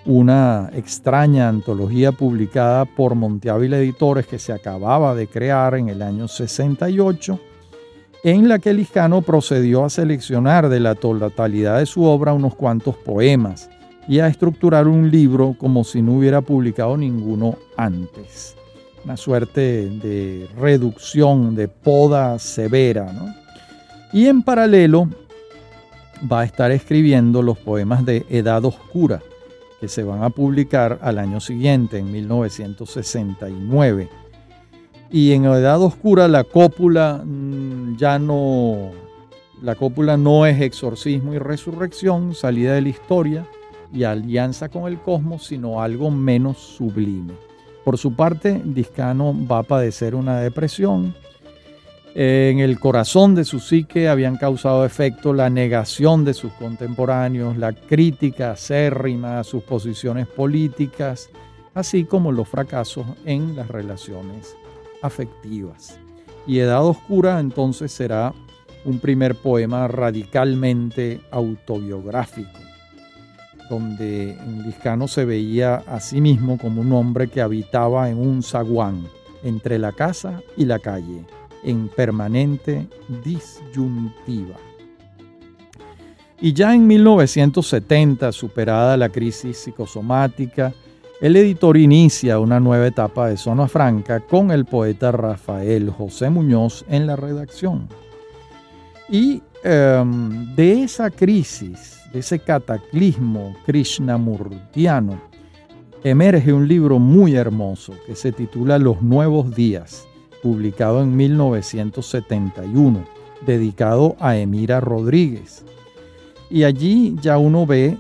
una 0.09 0.71
extraña 0.73 1.51
antología 1.51 2.13
publicada 2.13 2.87
por 2.87 3.15
Monteávila 3.15 3.77
Editores 3.77 4.27
que 4.27 4.39
se 4.39 4.55
acababa 4.55 5.15
de 5.15 5.27
crear 5.27 5.75
en 5.75 5.91
el 5.91 6.01
año 6.01 6.29
68, 6.29 7.39
en 8.25 8.49
la 8.49 8.59
que 8.59 8.73
Liscano 8.73 9.21
procedió 9.21 9.85
a 9.85 9.91
seleccionar 9.91 10.71
de 10.71 10.81
la 10.81 10.95
totalidad 10.95 11.79
de 11.79 11.85
su 11.85 12.05
obra 12.05 12.33
unos 12.33 12.55
cuantos 12.55 12.97
poemas 12.97 13.69
y 14.09 14.21
a 14.21 14.29
estructurar 14.29 14.89
un 14.89 15.11
libro 15.11 15.55
como 15.59 15.85
si 15.85 16.01
no 16.01 16.15
hubiera 16.15 16.41
publicado 16.41 16.97
ninguno 16.97 17.59
antes. 17.77 18.57
Una 19.05 19.19
suerte 19.19 19.91
de 19.91 20.49
reducción, 20.59 21.55
de 21.55 21.69
poda 21.69 22.39
severa. 22.39 23.13
Y 24.15 24.25
en 24.25 24.43
paralelo 24.43 25.07
va 26.33 26.41
a 26.41 26.45
estar 26.45 26.71
escribiendo 26.71 27.43
los 27.43 27.59
poemas 27.59 28.07
de 28.07 28.25
Edad 28.31 28.65
Oscura, 28.65 29.21
que 29.81 29.89
se 29.89 30.03
van 30.03 30.23
a 30.23 30.31
publicar 30.31 30.99
al 31.03 31.19
año 31.19 31.41
siguiente, 31.41 31.99
en 31.99 32.11
1969. 32.11 34.09
Y 35.11 35.33
en 35.33 35.45
Edad 35.47 35.81
Oscura 35.81 36.29
la 36.29 36.45
cópula 36.45 37.23
mm, 37.25 37.97
ya 37.97 38.19
no, 38.19 38.91
la 39.63 39.75
cópula 39.75 40.17
no 40.17 40.47
es 40.47 40.61
exorcismo 40.61 41.35
y 41.35 41.39
resurrección, 41.39 42.35
salida 42.35 42.75
de 42.75 42.83
la 42.83 42.89
historia 42.91 43.47
y 43.93 44.05
alianza 44.05 44.69
con 44.69 44.87
el 44.87 45.01
cosmos, 45.01 45.47
sino 45.47 45.81
algo 45.81 46.11
menos 46.11 46.59
sublime. 46.59 47.33
Por 47.85 47.97
su 47.97 48.13
parte, 48.13 48.61
Discano 48.65 49.35
va 49.51 49.61
a 49.61 49.63
padecer 49.63 50.15
una 50.15 50.41
depresión, 50.41 51.15
en 52.15 52.59
el 52.59 52.81
corazón 52.81 53.35
de 53.35 53.45
su 53.45 53.61
psique 53.61 54.09
habían 54.09 54.37
causado 54.37 54.85
efecto 54.85 55.33
la 55.33 55.51
negación 55.51 56.25
de 56.25 56.35
sus 56.35 56.53
contemporáneos, 56.55 57.57
la 57.57 57.73
crítica 57.73 58.53
acérrima 58.53 59.39
a 59.39 59.45
sus 59.45 59.63
posiciones 59.63 60.27
políticas, 60.27 61.31
así 61.75 62.05
como 62.05 62.33
los 62.33 62.49
fracasos 62.49 63.07
en 63.25 63.55
las 63.55 63.69
relaciones 63.69 64.57
afectivas. 65.03 65.99
Y 66.47 66.59
Edad 66.61 66.85
Oscura 66.85 67.41
entonces 67.41 67.93
será 67.93 68.33
un 68.85 68.99
primer 69.01 69.35
poema 69.35 69.87
radicalmente 69.87 71.21
autobiográfico, 71.31 72.59
donde 73.69 74.37
Liscano 74.65 75.09
se 75.09 75.27
veía 75.27 75.77
a 75.87 76.01
sí 76.01 76.23
mismo 76.23 76.57
como 76.57 76.81
un 76.81 76.93
hombre 76.93 77.29
que 77.29 77.43
habitaba 77.43 78.09
en 78.09 78.19
un 78.19 78.43
zaguán 78.43 79.07
entre 79.45 79.79
la 79.79 79.93
casa 79.93 80.41
y 80.57 80.65
la 80.65 80.79
calle 80.79 81.25
en 81.69 81.89
permanente 81.89 82.89
disyuntiva. 83.23 84.57
Y 86.41 86.53
ya 86.55 86.75
en 86.75 86.87
1970, 86.87 88.33
superada 88.33 88.97
la 88.97 89.11
crisis 89.11 89.59
psicosomática, 89.59 90.73
el 91.21 91.37
editor 91.37 91.77
inicia 91.77 92.39
una 92.39 92.59
nueva 92.59 92.87
etapa 92.87 93.29
de 93.29 93.37
Zona 93.37 93.69
Franca 93.69 94.21
con 94.21 94.51
el 94.51 94.65
poeta 94.65 95.13
Rafael 95.13 95.91
José 95.91 96.31
Muñoz 96.31 96.85
en 96.89 97.07
la 97.07 97.17
redacción. 97.17 97.89
Y 99.11 99.43
em, 99.63 100.55
de 100.55 100.85
esa 100.85 101.11
crisis, 101.11 102.01
de 102.13 102.21
ese 102.21 102.39
cataclismo 102.39 103.57
krishnamurtiano, 103.67 105.21
emerge 106.03 106.53
un 106.53 106.67
libro 106.67 106.99
muy 106.99 107.35
hermoso 107.35 107.93
que 108.07 108.15
se 108.15 108.33
titula 108.33 108.79
Los 108.79 109.03
Nuevos 109.03 109.55
Días, 109.55 110.08
publicado 110.43 111.03
en 111.03 111.17
1971, 111.17 113.05
dedicado 113.45 114.17
a 114.21 114.37
Emira 114.37 114.81
Rodríguez. 114.81 115.65
Y 116.51 116.65
allí 116.65 117.17
ya 117.21 117.39
uno 117.39 117.67
ve, 117.67 117.97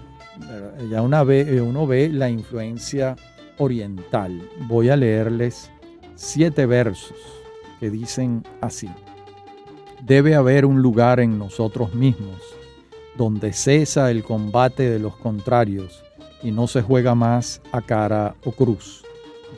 ya 0.90 1.02
una 1.02 1.22
ve, 1.24 1.60
uno 1.60 1.86
ve 1.86 2.08
la 2.08 2.30
influencia 2.30 3.16
oriental. 3.58 4.40
Voy 4.66 4.88
a 4.88 4.96
leerles 4.96 5.70
siete 6.14 6.66
versos 6.66 7.16
que 7.80 7.90
dicen 7.90 8.44
así. 8.60 8.88
Debe 10.04 10.34
haber 10.34 10.64
un 10.64 10.80
lugar 10.80 11.20
en 11.20 11.38
nosotros 11.38 11.94
mismos 11.94 12.40
donde 13.16 13.52
cesa 13.52 14.10
el 14.10 14.22
combate 14.22 14.88
de 14.88 15.00
los 15.00 15.16
contrarios 15.16 16.04
y 16.42 16.52
no 16.52 16.68
se 16.68 16.82
juega 16.82 17.16
más 17.16 17.60
a 17.72 17.82
cara 17.82 18.36
o 18.44 18.52
cruz 18.52 19.04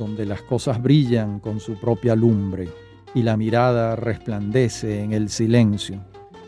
donde 0.00 0.24
las 0.24 0.40
cosas 0.40 0.82
brillan 0.82 1.40
con 1.40 1.60
su 1.60 1.74
propia 1.74 2.16
lumbre 2.16 2.70
y 3.14 3.22
la 3.22 3.36
mirada 3.36 3.96
resplandece 3.96 5.02
en 5.02 5.12
el 5.12 5.28
silencio, 5.28 6.00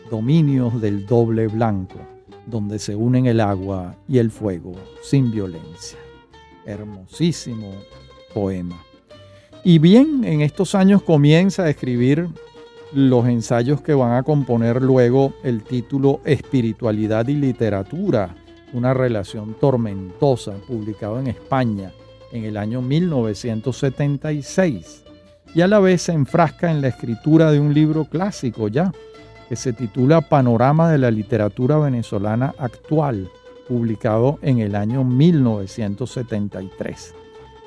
dominios 0.09 0.81
del 0.81 1.05
doble 1.05 1.47
blanco, 1.47 1.99
donde 2.47 2.79
se 2.79 2.95
unen 2.95 3.27
el 3.27 3.39
agua 3.39 3.95
y 4.07 4.17
el 4.17 4.31
fuego 4.31 4.73
sin 5.03 5.31
violencia. 5.31 5.99
Hermosísimo 6.65 7.73
poema. 8.33 8.81
Y 9.63 9.77
bien, 9.77 10.23
en 10.23 10.41
estos 10.41 10.73
años 10.73 11.03
comienza 11.03 11.63
a 11.63 11.69
escribir 11.69 12.27
los 12.91 13.27
ensayos 13.27 13.81
que 13.81 13.93
van 13.93 14.13
a 14.13 14.23
componer 14.23 14.81
luego 14.81 15.35
el 15.43 15.61
título 15.61 16.21
Espiritualidad 16.25 17.27
y 17.27 17.35
Literatura, 17.35 18.35
una 18.73 18.95
relación 18.95 19.53
tormentosa, 19.59 20.53
publicado 20.67 21.19
en 21.19 21.27
España 21.27 21.91
en 22.33 22.43
el 22.43 22.57
año 22.57 22.81
1976 22.81 25.03
y 25.55 25.61
a 25.61 25.67
la 25.67 25.79
vez 25.79 26.01
se 26.01 26.11
enfrasca 26.11 26.69
en 26.71 26.81
la 26.81 26.89
escritura 26.89 27.51
de 27.51 27.59
un 27.59 27.73
libro 27.73 28.03
clásico 28.05 28.67
ya, 28.67 28.91
que 29.47 29.55
se 29.55 29.71
titula 29.71 30.19
Panorama 30.21 30.91
de 30.91 30.97
la 30.97 31.11
Literatura 31.11 31.77
Venezolana 31.77 32.55
Actual, 32.57 33.29
publicado 33.67 34.39
en 34.41 34.57
el 34.59 34.75
año 34.75 35.03
1973. 35.03 37.13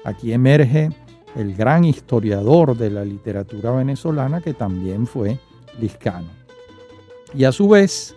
Aquí 0.04 0.32
emerge 0.32 0.90
el 1.36 1.54
gran 1.54 1.84
historiador 1.84 2.76
de 2.76 2.90
la 2.90 3.04
literatura 3.04 3.70
venezolana 3.70 4.40
que 4.40 4.54
también 4.54 5.06
fue 5.06 5.38
Liscano. 5.80 6.26
Y 7.34 7.44
a 7.44 7.52
su 7.52 7.68
vez, 7.68 8.16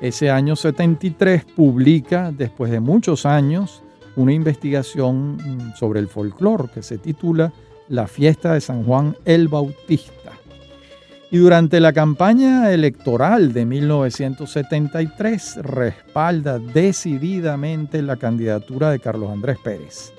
ese 0.00 0.30
año 0.30 0.54
73 0.54 1.44
publica, 1.44 2.30
después 2.30 2.70
de 2.70 2.78
muchos 2.80 3.24
años, 3.24 3.82
una 4.16 4.32
investigación 4.32 5.36
mm, 5.36 5.74
sobre 5.76 6.00
el 6.00 6.08
folclore 6.08 6.68
que 6.72 6.82
se 6.82 6.98
titula 6.98 7.52
La 7.88 8.06
fiesta 8.06 8.54
de 8.54 8.60
San 8.60 8.84
Juan 8.84 9.16
el 9.24 9.48
Bautista. 9.48 10.32
Y 11.30 11.38
durante 11.38 11.80
la 11.80 11.94
campaña 11.94 12.70
electoral 12.72 13.54
de 13.54 13.64
1973 13.64 15.56
respalda 15.62 16.58
decididamente 16.58 18.02
la 18.02 18.16
candidatura 18.16 18.90
de 18.90 19.00
Carlos 19.00 19.30
Andrés 19.30 19.56
Pérez 19.64 20.12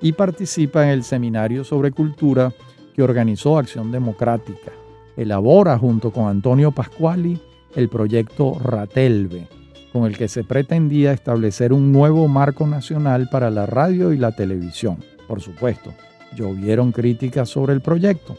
y 0.00 0.12
participa 0.12 0.84
en 0.84 0.90
el 0.90 1.04
seminario 1.04 1.64
sobre 1.64 1.90
cultura 1.90 2.52
que 2.94 3.02
organizó 3.02 3.58
Acción 3.58 3.92
Democrática. 3.92 4.72
Elabora 5.16 5.78
junto 5.78 6.10
con 6.10 6.28
Antonio 6.28 6.72
Pascuali 6.72 7.38
el 7.74 7.88
proyecto 7.88 8.58
Ratelve, 8.58 9.48
con 9.94 10.06
el 10.06 10.18
que 10.18 10.26
se 10.26 10.42
pretendía 10.42 11.12
establecer 11.12 11.72
un 11.72 11.92
nuevo 11.92 12.26
marco 12.26 12.66
nacional 12.66 13.28
para 13.30 13.48
la 13.48 13.64
radio 13.64 14.12
y 14.12 14.18
la 14.18 14.32
televisión. 14.32 14.96
Por 15.28 15.40
supuesto, 15.40 15.94
llovieron 16.34 16.90
críticas 16.90 17.48
sobre 17.48 17.74
el 17.74 17.80
proyecto. 17.80 18.36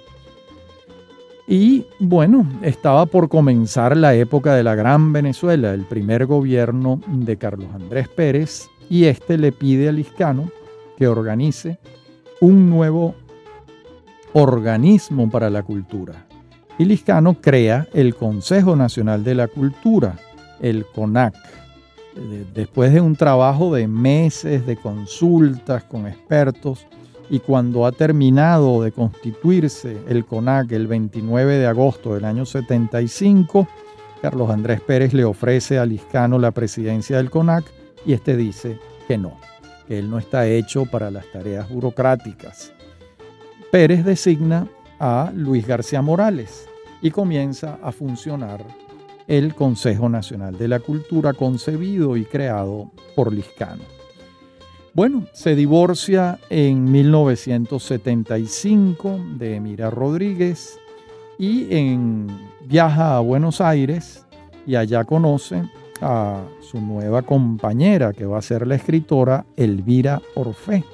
Y 1.48 1.86
bueno, 1.98 2.46
estaba 2.62 3.06
por 3.06 3.30
comenzar 3.30 3.96
la 3.96 4.14
época 4.16 4.54
de 4.54 4.64
la 4.64 4.76
Gran 4.76 5.14
Venezuela, 5.14 5.74
el 5.74 5.86
primer 5.86 6.26
gobierno 6.26 7.00
de 7.08 7.38
Carlos 7.38 7.70
Andrés 7.74 8.10
Pérez, 8.10 8.68
y 8.90 9.06
este 9.06 9.38
le 9.38 9.54
pide 9.54 9.88
a 9.88 9.94
Liscano 9.94 10.52
que 10.98 11.08
organice 11.08 11.80
un 12.42 12.70
nuevo 12.70 13.16
organismo 14.34 15.30
para 15.30 15.50
la 15.50 15.64
cultura. 15.64 16.26
Y 16.78 16.84
Liscano 16.84 17.36
crea 17.40 17.88
el 17.94 18.14
Consejo 18.14 18.76
Nacional 18.76 19.24
de 19.24 19.36
la 19.36 19.48
Cultura, 19.48 20.18
el 20.62 20.86
CONAC. 20.86 21.36
Después 22.54 22.94
de 22.94 23.02
un 23.02 23.16
trabajo 23.16 23.74
de 23.74 23.88
meses 23.88 24.66
de 24.66 24.78
consultas 24.78 25.84
con 25.84 26.08
expertos 26.08 26.88
y 27.30 27.40
cuando 27.40 27.86
ha 27.86 27.92
terminado 27.92 28.82
de 28.82 28.92
constituirse 28.92 29.98
el 30.08 30.26
CONAC 30.26 30.72
el 30.72 30.88
29 30.88 31.58
de 31.58 31.68
agosto 31.68 32.14
del 32.14 32.26
año 32.26 32.46
75, 32.46 33.68
Carlos 34.22 34.50
Andrés 34.50 34.80
Pérez 34.82 35.14
le 35.14 35.26
ofrece 35.26 35.78
a 35.78 35.86
Liscano 35.86 36.40
la 36.40 36.52
presidencia 36.52 37.18
del 37.18 37.30
CONAC 37.30 37.66
y 38.06 38.14
este 38.14 38.38
dice 38.38 38.80
que 39.08 39.18
no, 39.18 39.38
que 39.88 40.00
él 40.00 40.10
no 40.10 40.18
está 40.18 40.48
hecho 40.48 40.86
para 40.86 41.12
las 41.12 41.26
tareas 41.32 41.70
burocráticas. 41.70 42.72
Pérez 43.72 44.06
designa 44.06 44.68
a 45.00 45.32
Luis 45.36 45.68
García 45.68 46.02
Morales 46.02 46.70
y 47.02 47.12
comienza 47.12 47.78
a 47.84 47.92
funcionar 47.92 48.64
el 49.28 49.56
Consejo 49.56 50.10
Nacional 50.10 50.58
de 50.58 50.68
la 50.68 50.80
Cultura 50.80 51.34
concebido 51.34 52.18
y 52.18 52.26
creado 52.26 52.92
por 53.16 53.32
Liscano. 53.34 53.84
Bueno, 54.94 55.26
se 55.34 55.56
divorcia 55.56 56.38
en 56.50 56.92
1975 56.92 59.20
de 59.38 59.56
Emira 59.56 59.90
Rodríguez 59.90 60.80
y 61.38 61.76
en, 61.76 62.28
viaja 62.66 63.18
a 63.18 63.20
Buenos 63.20 63.60
Aires 63.60 64.26
y 64.66 64.76
allá 64.76 65.04
conoce 65.04 65.64
a 66.02 66.44
su 66.62 66.80
nueva 66.80 67.24
compañera 67.24 68.14
que 68.14 68.26
va 68.26 68.38
a 68.38 68.42
ser 68.42 68.66
la 68.66 68.76
escritora 68.76 69.46
Elvira 69.58 70.22
Orfé. 70.36 70.86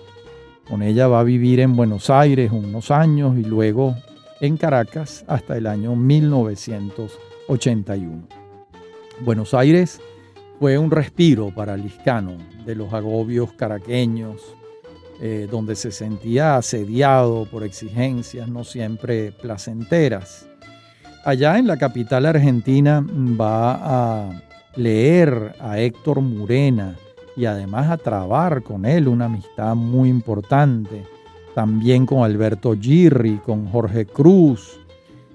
Con 0.67 0.81
ella 0.81 1.07
va 1.07 1.19
a 1.19 1.23
vivir 1.23 1.59
en 1.59 1.75
Buenos 1.75 2.09
Aires 2.09 2.51
unos 2.51 2.89
años 2.91 3.37
y 3.37 3.43
luego 3.43 3.95
en 4.39 4.57
Caracas 4.57 5.23
hasta 5.27 5.57
el 5.57 5.67
año 5.67 5.95
1981. 7.51 8.27
Buenos 9.25 9.53
Aires 9.53 9.99
fue 10.59 10.77
un 10.77 10.89
respiro 10.89 11.53
para 11.53 11.75
Liscano 11.75 12.37
de 12.65 12.75
los 12.75 12.93
agobios 12.93 13.51
caraqueños, 13.53 14.55
eh, 15.19 15.47
donde 15.51 15.75
se 15.75 15.91
sentía 15.91 16.55
asediado 16.55 17.45
por 17.51 17.63
exigencias 17.63 18.47
no 18.47 18.63
siempre 18.63 19.33
placenteras. 19.33 20.47
Allá 21.25 21.57
en 21.57 21.67
la 21.67 21.77
capital 21.77 22.25
argentina 22.25 23.05
va 23.39 24.29
a 24.29 24.41
leer 24.75 25.53
a 25.59 25.77
Héctor 25.77 26.21
Murena 26.21 26.95
y 27.35 27.45
además 27.45 27.91
a 27.91 27.97
trabar 27.97 28.63
con 28.63 28.85
él 28.85 29.07
una 29.07 29.25
amistad 29.25 29.75
muy 29.75 30.09
importante. 30.09 31.03
También 31.53 32.05
con 32.05 32.23
Alberto 32.23 32.75
Girri, 32.79 33.37
con 33.39 33.67
Jorge 33.67 34.05
Cruz. 34.05 34.79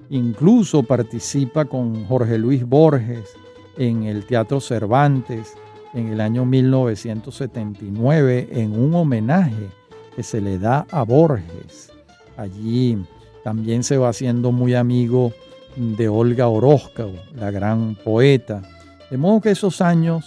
Incluso 0.09 0.83
participa 0.83 1.65
con 1.65 2.05
Jorge 2.05 2.37
Luis 2.37 2.65
Borges 2.65 3.33
en 3.77 4.03
el 4.03 4.25
Teatro 4.25 4.59
Cervantes 4.59 5.53
en 5.93 6.07
el 6.07 6.19
año 6.21 6.45
1979 6.45 8.49
en 8.51 8.79
un 8.79 8.95
homenaje 8.95 9.67
que 10.15 10.23
se 10.23 10.41
le 10.41 10.57
da 10.59 10.85
a 10.91 11.03
Borges. 11.03 11.91
Allí 12.37 12.97
también 13.43 13.83
se 13.83 13.97
va 13.97 14.09
haciendo 14.09 14.51
muy 14.51 14.75
amigo 14.75 15.33
de 15.75 16.09
Olga 16.09 16.47
Orozco, 16.47 17.11
la 17.35 17.51
gran 17.51 17.95
poeta. 17.95 18.61
De 19.09 19.17
modo 19.17 19.41
que 19.41 19.51
esos 19.51 19.81
años 19.81 20.25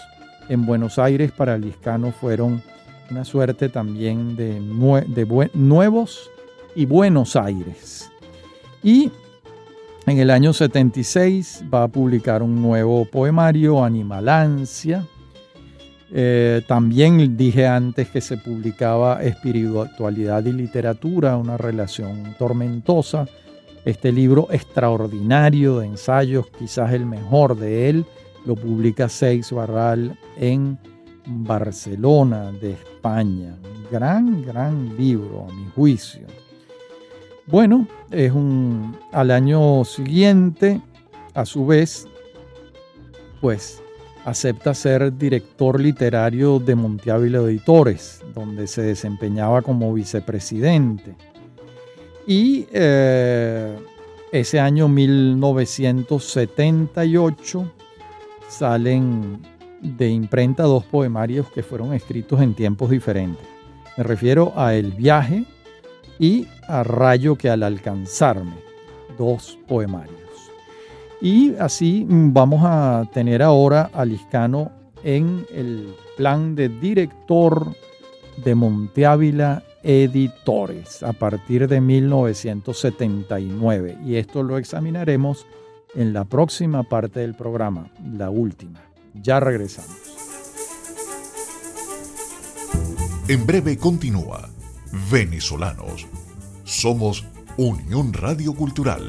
en 0.48 0.66
Buenos 0.66 0.98
Aires 0.98 1.32
para 1.32 1.58
Liscano 1.58 2.12
fueron 2.12 2.62
una 3.10 3.24
suerte 3.24 3.68
también 3.68 4.36
de, 4.36 4.60
nuevos 5.54 6.30
y 6.74 6.86
Buenos 6.86 7.36
Aires. 7.36 8.10
Y 8.82 9.10
en 10.10 10.18
el 10.18 10.30
año 10.30 10.52
76 10.52 11.66
va 11.72 11.84
a 11.84 11.88
publicar 11.88 12.42
un 12.42 12.60
nuevo 12.60 13.04
poemario, 13.04 13.84
Animalancia. 13.84 15.06
Eh, 16.12 16.62
también 16.66 17.36
dije 17.36 17.68
antes 17.68 18.08
que 18.08 18.20
se 18.20 18.36
publicaba 18.36 19.22
Espiritualidad 19.22 20.44
y 20.44 20.52
Literatura, 20.52 21.36
una 21.36 21.56
relación 21.56 22.34
tormentosa. 22.38 23.28
Este 23.84 24.10
libro 24.10 24.48
extraordinario 24.50 25.78
de 25.78 25.86
ensayos, 25.86 26.46
quizás 26.58 26.92
el 26.92 27.06
mejor 27.06 27.56
de 27.56 27.88
él, 27.88 28.04
lo 28.44 28.56
publica 28.56 29.08
Seix 29.08 29.52
Barral 29.52 30.18
en 30.36 30.76
Barcelona 31.24 32.50
de 32.50 32.72
España. 32.72 33.56
Gran, 33.92 34.42
gran 34.44 34.96
libro, 34.96 35.46
a 35.48 35.52
mi 35.52 35.66
juicio. 35.74 36.26
Bueno, 37.50 37.88
es 38.12 38.32
un 38.32 38.96
al 39.10 39.32
año 39.32 39.84
siguiente, 39.84 40.80
a 41.34 41.44
su 41.44 41.66
vez, 41.66 42.06
pues 43.40 43.82
acepta 44.24 44.72
ser 44.72 45.18
director 45.18 45.80
literario 45.80 46.60
de 46.60 46.76
Monteávila 46.76 47.40
Editores, 47.40 48.22
donde 48.34 48.68
se 48.68 48.82
desempeñaba 48.82 49.62
como 49.62 49.92
vicepresidente. 49.92 51.16
Y 52.24 52.68
eh, 52.72 53.76
ese 54.30 54.60
año 54.60 54.86
1978 54.86 57.72
salen 58.48 59.40
de 59.80 60.08
imprenta 60.08 60.62
dos 60.62 60.84
poemarios 60.84 61.50
que 61.50 61.64
fueron 61.64 61.94
escritos 61.94 62.40
en 62.42 62.54
tiempos 62.54 62.90
diferentes. 62.90 63.44
Me 63.96 64.04
refiero 64.04 64.52
a 64.54 64.74
El 64.74 64.92
viaje 64.92 65.46
y 66.20 66.46
a 66.68 66.84
Rayo 66.84 67.34
que 67.34 67.50
al 67.50 67.64
alcanzarme, 67.64 68.54
dos 69.18 69.58
poemarios. 69.66 70.20
Y 71.20 71.56
así 71.56 72.06
vamos 72.08 72.60
a 72.62 73.02
tener 73.12 73.42
ahora 73.42 73.90
a 73.92 74.04
Liscano 74.04 74.70
en 75.02 75.44
el 75.52 75.92
plan 76.16 76.54
de 76.54 76.68
director 76.68 77.74
de 78.44 78.54
Monte 78.54 79.06
Ávila 79.06 79.64
Editores 79.82 81.02
a 81.02 81.14
partir 81.14 81.66
de 81.66 81.80
1979. 81.80 83.96
Y 84.04 84.16
esto 84.16 84.42
lo 84.42 84.58
examinaremos 84.58 85.46
en 85.94 86.12
la 86.12 86.26
próxima 86.26 86.82
parte 86.82 87.20
del 87.20 87.32
programa, 87.34 87.90
la 88.16 88.28
última. 88.28 88.82
Ya 89.14 89.40
regresamos. 89.40 89.96
En 93.26 93.46
breve 93.46 93.78
continúa 93.78 94.49
Venezolanos. 94.92 96.06
Somos 96.64 97.24
Unión 97.56 98.12
Radio 98.12 98.54
Cultural. 98.54 99.08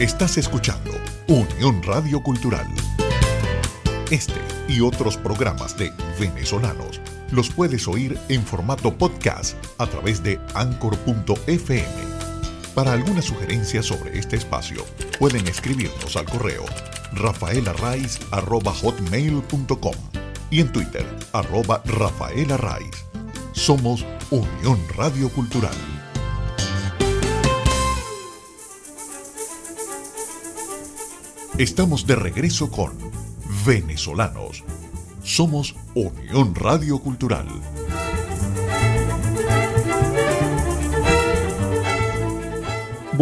Estás 0.00 0.36
escuchando 0.36 0.90
Unión 1.28 1.80
Radio 1.84 2.22
Cultural. 2.22 2.66
Este 4.10 4.34
y 4.68 4.80
otros 4.80 5.16
programas 5.16 5.76
de 5.78 5.92
Venezolanos 6.18 7.00
los 7.30 7.50
puedes 7.50 7.86
oír 7.86 8.18
en 8.28 8.42
formato 8.42 8.96
podcast 8.98 9.56
a 9.78 9.86
través 9.86 10.22
de 10.24 10.40
anchor.fm. 10.54 11.86
Para 12.74 12.92
alguna 12.92 13.22
sugerencia 13.22 13.82
sobre 13.82 14.18
este 14.18 14.36
espacio, 14.36 14.84
pueden 15.20 15.46
escribirnos 15.46 16.16
al 16.16 16.24
correo 16.24 16.64
rafaelarraiz.com 17.14 19.94
y 20.50 20.60
en 20.60 20.72
Twitter, 20.72 21.06
arroba 21.32 21.82
rafaelarraiz. 21.84 23.06
Somos 23.52 24.04
Unión 24.30 24.80
Radio 24.96 25.28
Cultural. 25.30 25.76
Estamos 31.58 32.06
de 32.06 32.16
regreso 32.16 32.70
con 32.70 32.92
Venezolanos 33.64 34.64
somos 35.22 35.76
Unión 35.94 36.54
Radio 36.54 36.98
Cultural. 36.98 37.46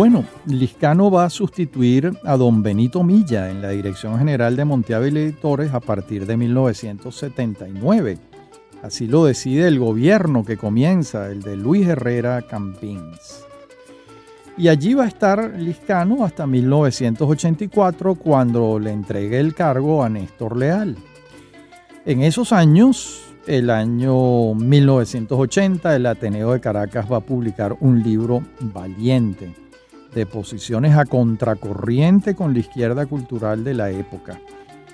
Bueno, 0.01 0.25
Liscano 0.47 1.11
va 1.11 1.25
a 1.25 1.29
sustituir 1.29 2.11
a 2.25 2.39
don 2.39 2.63
Benito 2.63 3.03
Milla 3.03 3.51
en 3.51 3.61
la 3.61 3.69
Dirección 3.69 4.17
General 4.17 4.57
de 4.57 4.65
Monteávila 4.65 5.21
Editores 5.21 5.75
a 5.75 5.81
partir 5.81 6.25
de 6.25 6.39
1979. 6.39 8.17
Así 8.83 9.07
lo 9.07 9.27
decide 9.27 9.69
el 9.69 9.79
gobierno 9.79 10.43
que 10.43 10.57
comienza, 10.57 11.31
el 11.31 11.43
de 11.43 11.55
Luis 11.55 11.87
Herrera 11.87 12.41
Campins. 12.41 13.45
Y 14.57 14.69
allí 14.69 14.95
va 14.95 15.05
a 15.05 15.09
estar 15.09 15.53
Liscano 15.59 16.25
hasta 16.25 16.47
1984 16.47 18.15
cuando 18.15 18.79
le 18.79 18.93
entregue 18.93 19.39
el 19.39 19.55
cargo 19.55 20.03
a 20.03 20.09
Néstor 20.09 20.57
Leal. 20.57 20.97
En 22.07 22.23
esos 22.23 22.55
años, 22.55 23.35
el 23.47 23.69
año 23.69 24.55
1980, 24.55 25.95
el 25.95 26.07
Ateneo 26.07 26.53
de 26.55 26.61
Caracas 26.61 27.05
va 27.13 27.19
a 27.19 27.21
publicar 27.21 27.77
un 27.81 28.03
libro 28.03 28.43
valiente 28.61 29.53
de 30.15 30.27
posiciones 30.27 30.97
a 30.97 31.05
contracorriente 31.05 32.35
con 32.35 32.53
la 32.53 32.61
izquierda 32.61 33.07
cultural 33.07 33.65
de 33.65 33.75
la 33.75 33.91
época. 33.91 34.41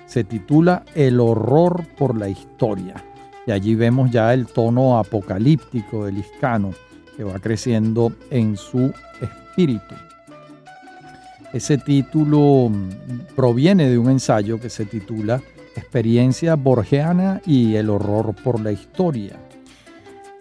Se 0.05 0.23
titula 0.23 0.83
El 0.95 1.19
horror 1.19 1.85
por 1.97 2.17
la 2.17 2.29
historia. 2.29 3.03
Y 3.45 3.51
allí 3.51 3.75
vemos 3.75 4.11
ya 4.11 4.33
el 4.33 4.47
tono 4.47 4.97
apocalíptico 4.97 6.05
del 6.05 6.15
Liscano 6.15 6.71
que 7.15 7.23
va 7.23 7.39
creciendo 7.39 8.11
en 8.29 8.57
su 8.57 8.93
espíritu. 9.21 9.95
Ese 11.53 11.77
título 11.77 12.69
mm, 12.69 13.35
proviene 13.35 13.89
de 13.89 13.97
un 13.97 14.09
ensayo 14.09 14.59
que 14.59 14.69
se 14.69 14.85
titula 14.85 15.41
experiencia 15.75 16.55
borgiana 16.55 17.41
y 17.45 17.75
el 17.75 17.89
horror 17.89 18.35
por 18.35 18.59
la 18.59 18.71
historia. 18.71 19.39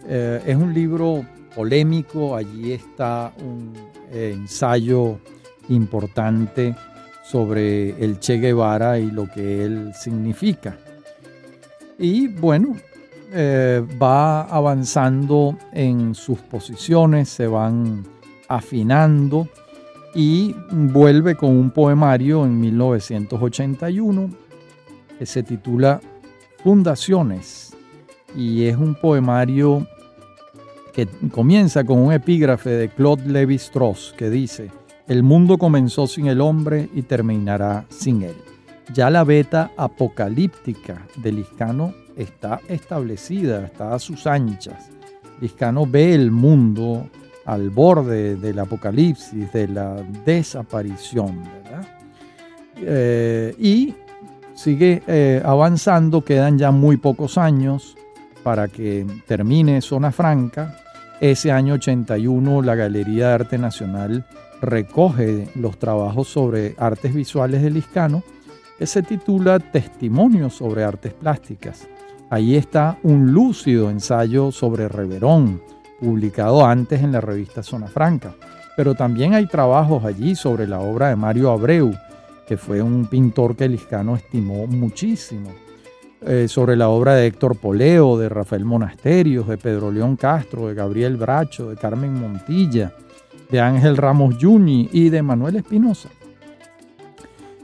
Eh, 0.08 0.42
es 0.46 0.56
un 0.56 0.74
libro 0.74 1.24
polémico, 1.54 2.36
allí 2.36 2.72
está 2.72 3.32
un 3.42 3.72
ensayo 4.12 5.18
importante 5.68 6.74
sobre 7.24 7.90
el 8.02 8.20
Che 8.20 8.38
Guevara 8.38 8.98
y 8.98 9.10
lo 9.10 9.28
que 9.28 9.64
él 9.64 9.92
significa. 9.94 10.76
Y 11.98 12.28
bueno, 12.28 12.76
eh, 13.32 13.84
va 14.00 14.42
avanzando 14.42 15.56
en 15.72 16.14
sus 16.14 16.38
posiciones, 16.38 17.28
se 17.28 17.46
van 17.46 18.04
afinando 18.48 19.48
y 20.14 20.54
vuelve 20.70 21.34
con 21.34 21.50
un 21.50 21.70
poemario 21.70 22.44
en 22.44 22.60
1981 22.60 24.30
que 25.18 25.26
se 25.26 25.42
titula 25.42 26.00
Fundaciones 26.62 27.76
y 28.34 28.64
es 28.64 28.76
un 28.76 28.94
poemario 28.94 29.86
que 30.96 31.06
comienza 31.30 31.84
con 31.84 31.98
un 31.98 32.10
epígrafe 32.10 32.70
de 32.70 32.88
Claude 32.88 33.26
Lévi-Strauss 33.26 34.14
que 34.16 34.30
dice, 34.30 34.70
el 35.06 35.22
mundo 35.22 35.58
comenzó 35.58 36.06
sin 36.06 36.26
el 36.26 36.40
hombre 36.40 36.88
y 36.94 37.02
terminará 37.02 37.84
sin 37.90 38.22
él. 38.22 38.34
Ya 38.94 39.10
la 39.10 39.22
beta 39.22 39.72
apocalíptica 39.76 41.06
de 41.16 41.32
Liscano 41.32 41.92
está 42.16 42.60
establecida, 42.66 43.66
está 43.66 43.92
a 43.92 43.98
sus 43.98 44.26
anchas. 44.26 44.88
Liscano 45.38 45.84
ve 45.86 46.14
el 46.14 46.30
mundo 46.30 47.10
al 47.44 47.68
borde 47.68 48.36
del 48.36 48.58
apocalipsis, 48.58 49.52
de 49.52 49.68
la 49.68 49.96
desaparición, 50.24 51.42
¿verdad? 51.42 51.88
Eh, 52.78 53.54
y 53.58 53.94
sigue 54.54 55.02
eh, 55.06 55.42
avanzando, 55.44 56.24
quedan 56.24 56.56
ya 56.56 56.70
muy 56.70 56.96
pocos 56.96 57.36
años 57.36 57.98
para 58.42 58.68
que 58.68 59.04
termine 59.26 59.82
Zona 59.82 60.10
Franca. 60.10 60.74
Ese 61.20 61.50
año 61.50 61.74
81 61.74 62.60
la 62.60 62.74
Galería 62.74 63.28
de 63.28 63.34
Arte 63.34 63.58
Nacional 63.58 64.26
recoge 64.60 65.48
los 65.54 65.78
trabajos 65.78 66.28
sobre 66.28 66.74
artes 66.76 67.14
visuales 67.14 67.62
de 67.62 67.70
Liscano, 67.70 68.22
que 68.78 68.86
se 68.86 69.02
titula 69.02 69.58
Testimonios 69.58 70.54
sobre 70.54 70.84
artes 70.84 71.14
plásticas. 71.14 71.88
Ahí 72.28 72.54
está 72.54 72.98
un 73.02 73.32
lúcido 73.32 73.88
ensayo 73.88 74.52
sobre 74.52 74.88
Reverón, 74.88 75.62
publicado 76.00 76.66
antes 76.66 77.02
en 77.02 77.12
la 77.12 77.22
revista 77.22 77.62
Zona 77.62 77.86
Franca. 77.86 78.34
Pero 78.76 78.94
también 78.94 79.32
hay 79.32 79.46
trabajos 79.46 80.04
allí 80.04 80.34
sobre 80.34 80.66
la 80.66 80.80
obra 80.80 81.08
de 81.08 81.16
Mario 81.16 81.50
Abreu, 81.50 81.94
que 82.46 82.58
fue 82.58 82.82
un 82.82 83.06
pintor 83.06 83.56
que 83.56 83.68
Liscano 83.68 84.16
estimó 84.16 84.66
muchísimo. 84.66 85.50
Eh, 86.22 86.48
sobre 86.48 86.76
la 86.76 86.88
obra 86.88 87.14
de 87.14 87.26
Héctor 87.26 87.56
Poleo, 87.58 88.16
de 88.16 88.30
Rafael 88.30 88.64
Monasterios, 88.64 89.46
de 89.46 89.58
Pedro 89.58 89.90
León 89.90 90.16
Castro, 90.16 90.66
de 90.68 90.74
Gabriel 90.74 91.16
Bracho, 91.16 91.68
de 91.68 91.76
Carmen 91.76 92.14
Montilla, 92.14 92.94
de 93.50 93.60
Ángel 93.60 93.98
Ramos 93.98 94.36
Juni 94.40 94.88
y 94.92 95.10
de 95.10 95.22
Manuel 95.22 95.56
Espinosa. 95.56 96.08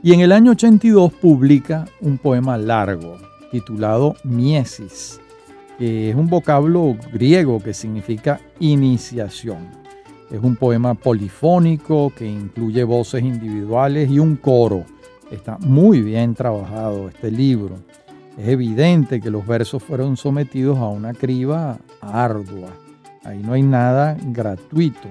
Y 0.03 0.12
en 0.12 0.20
el 0.20 0.32
año 0.32 0.50
82 0.50 1.12
publica 1.14 1.86
un 2.00 2.18
poema 2.18 2.59
largo 2.59 3.16
titulado 3.50 4.16
Miesis, 4.22 5.18
que 5.78 6.11
es 6.11 6.14
un 6.14 6.28
vocablo 6.28 6.96
griego 7.11 7.62
que 7.62 7.72
significa 7.72 8.38
iniciación. 8.61 9.70
Es 10.30 10.40
un 10.42 10.57
poema 10.57 10.94
polifónico 10.94 12.12
que 12.14 12.26
incluye 12.26 12.84
voces 12.84 13.22
individuales 13.22 14.11
y 14.11 14.18
un 14.18 14.36
coro. 14.36 14.84
Está 15.30 15.57
muy 15.59 16.03
bien 16.03 16.34
trabajado 16.34 17.09
este 17.09 17.30
libro. 17.30 17.76
Es 18.39 18.49
evidente 18.49 19.20
que 19.20 19.30
los 19.30 19.47
versos 19.47 19.83
fueron 19.83 20.16
sometidos 20.16 20.78
a 20.78 20.89
una 20.89 21.12
criba 21.12 21.78
ardua. 22.01 22.70
Ahí 23.24 23.43
no 23.43 23.53
hay 23.53 23.62
nada 23.62 24.16
gratuito. 24.20 25.09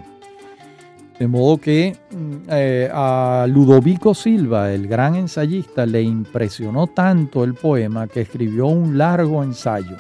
De 1.19 1.27
modo 1.27 1.57
que 1.59 1.95
mm, 2.09 2.49
eh, 2.49 2.89
a 2.91 3.45
Ludovico 3.47 4.15
Silva, 4.15 4.71
el 4.71 4.87
gran 4.87 5.15
ensayista, 5.15 5.85
le 5.85 6.01
impresionó 6.01 6.87
tanto 6.87 7.43
el 7.43 7.53
poema 7.53 8.07
que 8.07 8.21
escribió 8.21 8.65
un 8.65 8.97
largo 8.97 9.43
ensayo. 9.43 9.97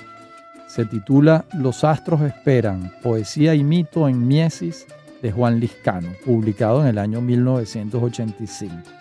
Se 0.67 0.85
titula 0.85 1.45
Los 1.53 1.83
astros 1.83 2.21
esperan, 2.21 2.91
poesía 3.03 3.53
y 3.53 3.63
mito 3.63 4.09
en 4.09 4.27
Miesis 4.27 4.87
de 5.21 5.31
Juan 5.31 5.59
Liscano, 5.59 6.09
publicado 6.25 6.81
en 6.81 6.87
el 6.87 6.97
año 6.97 7.21
1985. 7.21 9.00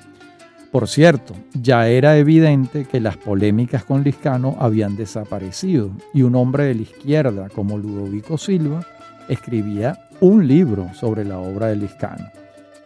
Por 0.71 0.87
cierto, 0.87 1.35
ya 1.61 1.89
era 1.89 2.16
evidente 2.16 2.85
que 2.85 3.01
las 3.01 3.16
polémicas 3.16 3.85
con 3.85 4.05
Liscano 4.05 4.57
habían 4.61 4.97
desaparecido 4.97 5.91
y 6.14 6.23
un 6.23 6.37
hombre 6.37 6.64
de 6.64 6.77
la 6.77 6.83
izquierda 6.83 7.49
como 7.49 7.77
Ludovico 7.77 8.39
Silva 8.39 8.87
escribía 9.29 10.09
un 10.21 10.47
libro 10.47 10.95
sobre 10.95 11.25
la 11.25 11.39
obra 11.39 11.66
de 11.66 11.77
Liscano. 11.77 12.29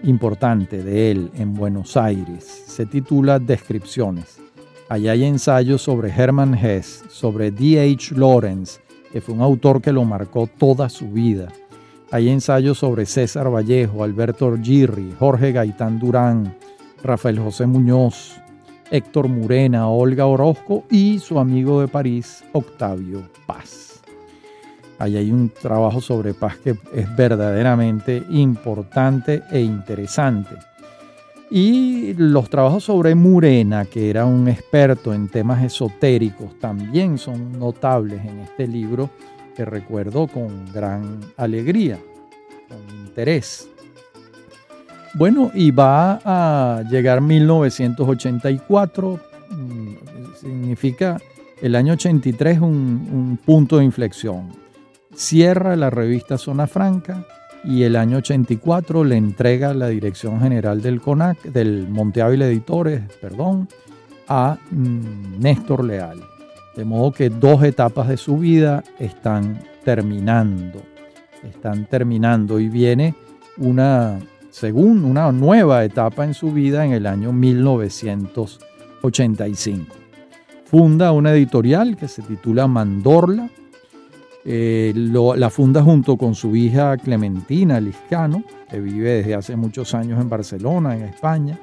importante 0.03 0.83
de 0.83 1.11
él 1.11 1.31
en 1.37 1.53
Buenos 1.53 1.95
Aires. 1.95 2.65
Se 2.67 2.85
titula 2.85 3.39
Descripciones. 3.39 4.41
Allá 4.89 5.13
hay 5.13 5.23
ensayos 5.23 5.81
sobre 5.81 6.09
Hermann 6.09 6.55
Hesse, 6.55 7.05
sobre 7.09 7.51
D.H. 7.51 8.15
Lawrence, 8.15 8.81
que 9.13 9.21
fue 9.21 9.33
un 9.33 9.41
autor 9.41 9.81
que 9.81 9.93
lo 9.93 10.03
marcó 10.03 10.47
toda 10.47 10.89
su 10.89 11.09
vida. 11.09 11.47
Hay 12.11 12.27
ensayos 12.27 12.79
sobre 12.79 13.05
César 13.05 13.49
Vallejo, 13.49 14.03
Alberto 14.03 14.47
Orgirri, 14.47 15.13
Jorge 15.17 15.53
Gaitán 15.53 15.99
Durán, 15.99 16.53
Rafael 17.01 17.39
José 17.39 17.65
Muñoz, 17.65 18.42
Héctor 18.93 19.27
Murena, 19.27 19.89
Olga 19.89 20.27
Orozco 20.27 20.83
y 20.87 21.17
su 21.17 21.39
amigo 21.39 21.81
de 21.81 21.87
París, 21.87 22.43
Octavio 22.51 23.23
Paz. 23.47 24.03
Ahí 24.99 25.17
hay 25.17 25.31
un 25.31 25.49
trabajo 25.49 25.99
sobre 25.99 26.35
paz 26.35 26.57
que 26.57 26.75
es 26.93 27.15
verdaderamente 27.15 28.21
importante 28.29 29.41
e 29.51 29.61
interesante. 29.61 30.55
Y 31.49 32.13
los 32.13 32.51
trabajos 32.51 32.83
sobre 32.83 33.15
Murena, 33.15 33.85
que 33.85 34.11
era 34.11 34.25
un 34.25 34.47
experto 34.47 35.11
en 35.11 35.27
temas 35.27 35.63
esotéricos, 35.63 36.59
también 36.59 37.17
son 37.17 37.57
notables 37.57 38.23
en 38.23 38.41
este 38.41 38.67
libro 38.67 39.09
que 39.55 39.65
recuerdo 39.65 40.27
con 40.27 40.71
gran 40.71 41.19
alegría, 41.35 41.97
con 42.69 43.07
interés. 43.07 43.72
Bueno, 45.15 45.51
y 45.53 45.71
va 45.71 46.19
a 46.25 46.83
llegar 46.89 47.21
1984, 47.21 49.19
mm, 49.49 49.93
significa 50.39 51.19
el 51.61 51.75
año 51.75 51.93
83 51.93 52.59
un, 52.59 52.67
un 53.11 53.39
punto 53.45 53.77
de 53.77 53.85
inflexión 53.85 54.63
cierra 55.15 55.75
la 55.75 55.89
revista 55.89 56.37
Zona 56.37 56.67
Franca 56.67 57.25
y 57.63 57.83
el 57.83 57.95
año 57.95 58.17
84 58.17 59.03
le 59.03 59.15
entrega 59.15 59.73
la 59.73 59.87
dirección 59.87 60.41
general 60.41 60.81
del 60.81 60.99
CONAC, 60.99 61.43
del 61.43 61.87
Monte 61.87 62.21
Editores, 62.21 63.01
perdón, 63.21 63.69
a 64.27 64.57
mm, 64.71 65.39
Néstor 65.39 65.85
Leal. 65.85 66.21
De 66.75 66.83
modo 66.83 67.11
que 67.11 67.29
dos 67.29 67.63
etapas 67.63 68.07
de 68.07 68.17
su 68.17 68.37
vida 68.37 68.83
están 68.99 69.61
terminando, 69.85 70.81
están 71.43 71.85
terminando 71.85 72.59
y 72.59 72.67
viene 72.67 73.15
una 73.57 74.19
según 74.53 75.03
una 75.03 75.29
nueva 75.31 75.83
etapa 75.83 76.23
en 76.23 76.35
su 76.35 76.51
vida 76.51 76.85
en 76.85 76.91
el 76.91 77.07
año 77.07 77.33
1985. 77.33 79.95
Funda 80.65 81.11
una 81.11 81.33
editorial 81.33 81.97
que 81.97 82.07
se 82.07 82.21
titula 82.21 82.67
Mandorla, 82.67 83.49
eh, 84.45 84.93
la 84.95 85.49
funda 85.49 85.81
junto 85.81 86.17
con 86.17 86.35
su 86.35 86.55
hija 86.55 86.95
Clementina 86.97 87.79
Liscano, 87.79 88.43
que 88.69 88.79
vive 88.79 89.13
desde 89.13 89.33
hace 89.33 89.55
muchos 89.55 89.95
años 89.95 90.21
en 90.21 90.29
Barcelona, 90.29 90.95
en 90.95 91.05
España. 91.05 91.57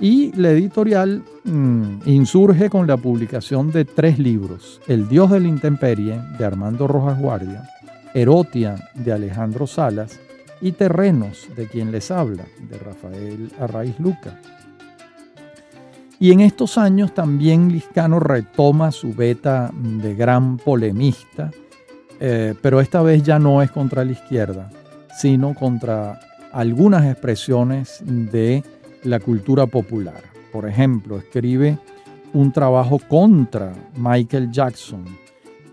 Y 0.00 0.32
la 0.32 0.50
editorial 0.50 1.22
mm, 1.44 1.98
insurge 2.06 2.68
con 2.68 2.88
la 2.88 2.96
publicación 2.96 3.70
de 3.70 3.84
tres 3.84 4.18
libros, 4.18 4.80
El 4.88 5.08
Dios 5.08 5.30
de 5.30 5.38
la 5.38 5.46
Intemperie, 5.46 6.20
de 6.36 6.44
Armando 6.44 6.88
Rojas 6.88 7.20
Guardia, 7.20 7.62
Erotia, 8.12 8.90
de 8.96 9.12
Alejandro 9.12 9.68
Salas, 9.68 10.18
y 10.62 10.72
Terrenos, 10.72 11.48
de 11.56 11.66
quien 11.66 11.90
les 11.90 12.10
habla, 12.10 12.44
de 12.70 12.78
Rafael 12.78 13.52
Arraiz 13.58 13.98
Luca. 13.98 14.40
Y 16.20 16.30
en 16.30 16.40
estos 16.40 16.78
años 16.78 17.12
también 17.12 17.72
Liscano 17.72 18.20
retoma 18.20 18.92
su 18.92 19.12
beta 19.12 19.72
de 19.74 20.14
gran 20.14 20.56
polemista, 20.56 21.50
eh, 22.20 22.54
pero 22.62 22.80
esta 22.80 23.02
vez 23.02 23.24
ya 23.24 23.40
no 23.40 23.60
es 23.60 23.72
contra 23.72 24.04
la 24.04 24.12
izquierda, 24.12 24.70
sino 25.18 25.52
contra 25.52 26.20
algunas 26.52 27.04
expresiones 27.06 28.00
de 28.06 28.62
la 29.02 29.18
cultura 29.18 29.66
popular. 29.66 30.22
Por 30.52 30.68
ejemplo, 30.68 31.18
escribe 31.18 31.76
un 32.32 32.52
trabajo 32.52 33.00
contra 33.08 33.72
Michael 33.96 34.52
Jackson 34.52 35.04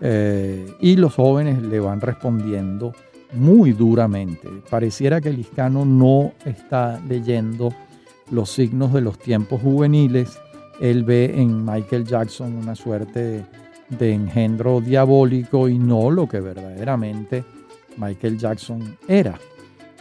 eh, 0.00 0.66
y 0.80 0.96
los 0.96 1.14
jóvenes 1.14 1.62
le 1.62 1.78
van 1.78 2.00
respondiendo 2.00 2.92
muy 3.32 3.72
duramente. 3.72 4.48
Pareciera 4.68 5.20
que 5.20 5.32
Liscano 5.32 5.84
no 5.84 6.32
está 6.44 7.00
leyendo 7.08 7.72
los 8.30 8.50
signos 8.50 8.92
de 8.92 9.00
los 9.00 9.18
tiempos 9.18 9.60
juveniles. 9.60 10.38
Él 10.80 11.04
ve 11.04 11.32
en 11.36 11.64
Michael 11.64 12.04
Jackson 12.04 12.56
una 12.56 12.74
suerte 12.74 13.44
de 13.88 14.12
engendro 14.12 14.80
diabólico 14.80 15.68
y 15.68 15.78
no 15.78 16.10
lo 16.10 16.28
que 16.28 16.40
verdaderamente 16.40 17.44
Michael 17.96 18.38
Jackson 18.38 18.96
era. 19.06 19.38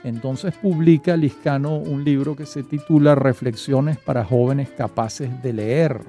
Entonces 0.03 0.53
publica 0.55 1.17
Liscano 1.17 1.75
un 1.77 2.03
libro 2.03 2.35
que 2.35 2.45
se 2.45 2.63
titula 2.63 3.15
Reflexiones 3.15 3.97
para 3.97 4.23
jóvenes 4.23 4.69
capaces 4.69 5.41
de 5.41 5.53
leer. 5.53 6.01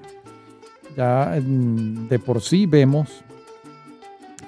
Ya 0.96 1.40
mm, 1.42 2.08
de 2.08 2.18
por 2.18 2.40
sí 2.40 2.66
vemos 2.66 3.22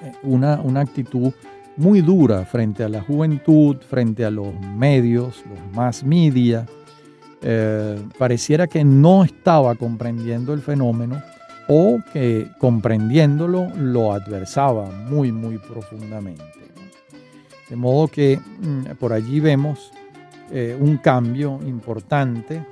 eh, 0.01 0.13
una, 0.23 0.61
una 0.61 0.81
actitud 0.81 1.33
muy 1.77 2.01
dura 2.01 2.45
frente 2.45 2.83
a 2.83 2.89
la 2.89 3.01
juventud, 3.01 3.77
frente 3.77 4.25
a 4.25 4.31
los 4.31 4.53
medios, 4.75 5.43
los 5.49 5.75
más 5.75 6.03
media. 6.03 6.65
Eh, 7.41 7.99
pareciera 8.17 8.67
que 8.67 8.83
no 8.83 9.23
estaba 9.23 9.75
comprendiendo 9.75 10.53
el 10.53 10.61
fenómeno 10.61 11.21
o 11.67 11.99
que 12.11 12.49
comprendiéndolo 12.57 13.69
lo 13.77 14.13
adversaba 14.13 14.89
muy, 15.09 15.31
muy 15.31 15.57
profundamente. 15.57 16.43
De 17.69 17.75
modo 17.75 18.07
que 18.07 18.39
mm, 18.39 18.95
por 18.99 19.13
allí 19.13 19.39
vemos 19.39 19.91
eh, 20.51 20.77
un 20.79 20.97
cambio 20.97 21.59
importante 21.65 22.63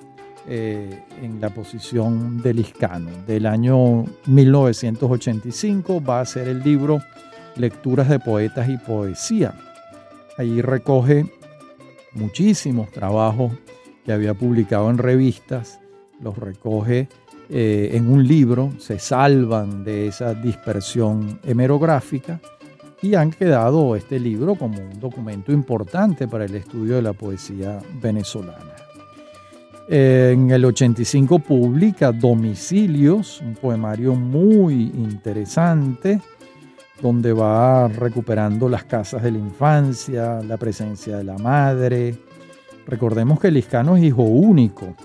eh, 0.48 1.04
en 1.22 1.40
la 1.40 1.50
posición 1.50 2.42
del 2.42 2.60
Iscano. 2.60 3.10
Del 3.26 3.46
año 3.46 4.06
1985 4.26 6.04
va 6.04 6.22
a 6.22 6.26
ser 6.26 6.48
el 6.48 6.62
libro 6.62 7.00
Lecturas 7.56 8.10
de 8.10 8.20
Poetas 8.20 8.70
y 8.70 8.78
Poesía. 8.78 9.54
Allí 10.38 10.62
recoge 10.62 11.26
muchísimos 12.14 12.92
trabajos 12.92 13.54
que 14.06 14.14
había 14.14 14.34
publicado 14.34 14.90
en 14.90 14.98
revistas, 14.98 15.80
los 16.22 16.38
recoge 16.38 17.08
eh, 17.50 17.92
en 17.94 18.10
un 18.10 18.28
libro, 18.28 18.72
se 18.80 19.00
salvan 19.00 19.84
de 19.84 20.08
esa 20.08 20.34
dispersión 20.34 21.40
hemerográfica 21.44 22.40
y 23.02 23.16
han 23.16 23.32
quedado 23.32 23.96
este 23.96 24.20
libro 24.20 24.56
como 24.56 24.80
un 24.80 25.00
documento 25.00 25.52
importante 25.52 26.28
para 26.28 26.46
el 26.46 26.56
estudio 26.56 26.96
de 26.96 27.02
la 27.02 27.14
poesía 27.14 27.80
venezolana. 28.02 28.76
En 29.88 30.52
el 30.52 30.64
85 30.64 31.40
publica 31.40 32.14
Domicilios, 32.14 33.42
un 33.42 33.56
poemario 33.56 34.16
muy 34.16 34.84
interesante, 34.84 36.22
donde 37.02 37.34
va 37.34 37.88
recuperando 37.88 38.70
las 38.70 38.84
casas 38.84 39.24
de 39.24 39.32
la 39.32 39.40
infancia, 39.40 40.42
la 40.44 40.58
presencia 40.58 41.18
de 41.18 41.24
la 41.24 41.38
madre. 41.38 42.16
Recordemos 42.86 43.40
que 43.40 43.52
Liscano 43.52 43.98
es 43.98 44.04
hijo 44.04 44.24
único 44.24 44.96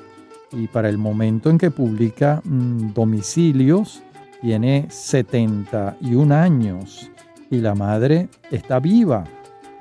y 0.52 0.66
para 0.68 0.88
el 0.88 0.98
momento 0.98 1.50
en 1.50 1.58
que 1.58 1.70
publica 1.70 2.40
mm, 2.44 2.92
Domicilios 2.92 4.02
tiene 4.40 4.86
71 4.90 6.34
años 6.34 7.10
y 7.50 7.58
la 7.58 7.74
madre 7.74 8.28
está 8.50 8.78
viva. 8.78 9.24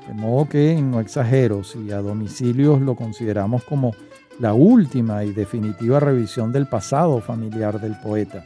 De 0.07 0.13
modo 0.13 0.47
que, 0.47 0.79
no 0.81 0.99
exagero, 0.99 1.63
si 1.63 1.91
a 1.91 1.97
Domicilios 1.97 2.79
lo 2.79 2.95
consideramos 2.95 3.63
como 3.63 3.93
la 4.39 4.53
última 4.53 5.23
y 5.23 5.31
definitiva 5.31 5.99
revisión 5.99 6.51
del 6.51 6.67
pasado 6.67 7.19
familiar 7.21 7.79
del 7.79 7.95
poeta. 7.99 8.43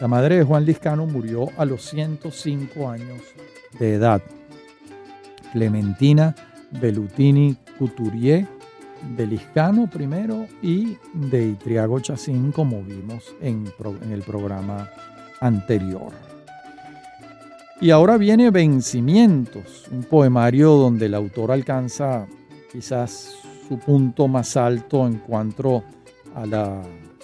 La 0.00 0.08
madre 0.08 0.38
de 0.38 0.44
Juan 0.44 0.64
Liscano 0.64 1.04
murió 1.04 1.48
a 1.58 1.66
los 1.66 1.82
105 1.82 2.88
años 2.88 3.20
de 3.78 3.94
edad. 3.96 4.22
Clementina 5.52 6.34
Bellutini 6.70 7.54
Couturier 7.78 8.46
de 9.14 9.26
Liscano 9.26 9.90
primero 9.90 10.46
y 10.62 10.96
de 11.12 11.48
Itriago 11.48 12.00
Chacín 12.00 12.50
como 12.50 12.82
vimos 12.82 13.34
en 13.42 13.70
el 14.10 14.22
programa 14.22 14.88
anterior. 15.38 16.12
Y 17.82 17.90
ahora 17.90 18.16
viene 18.16 18.50
Vencimientos, 18.50 19.86
un 19.90 20.04
poemario 20.04 20.70
donde 20.76 21.06
el 21.06 21.14
autor 21.14 21.52
alcanza 21.52 22.26
quizás 22.72 23.34
su 23.68 23.78
punto 23.78 24.28
más 24.28 24.56
alto 24.56 25.06
en 25.06 25.18
cuanto 25.18 25.84
a 26.34 26.46
la 26.46 26.80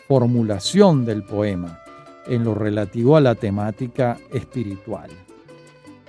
formulación 0.06 1.06
del 1.06 1.22
poema 1.24 1.80
en 2.26 2.44
lo 2.44 2.54
relativo 2.54 3.16
a 3.16 3.20
la 3.20 3.34
temática 3.34 4.18
espiritual. 4.32 5.10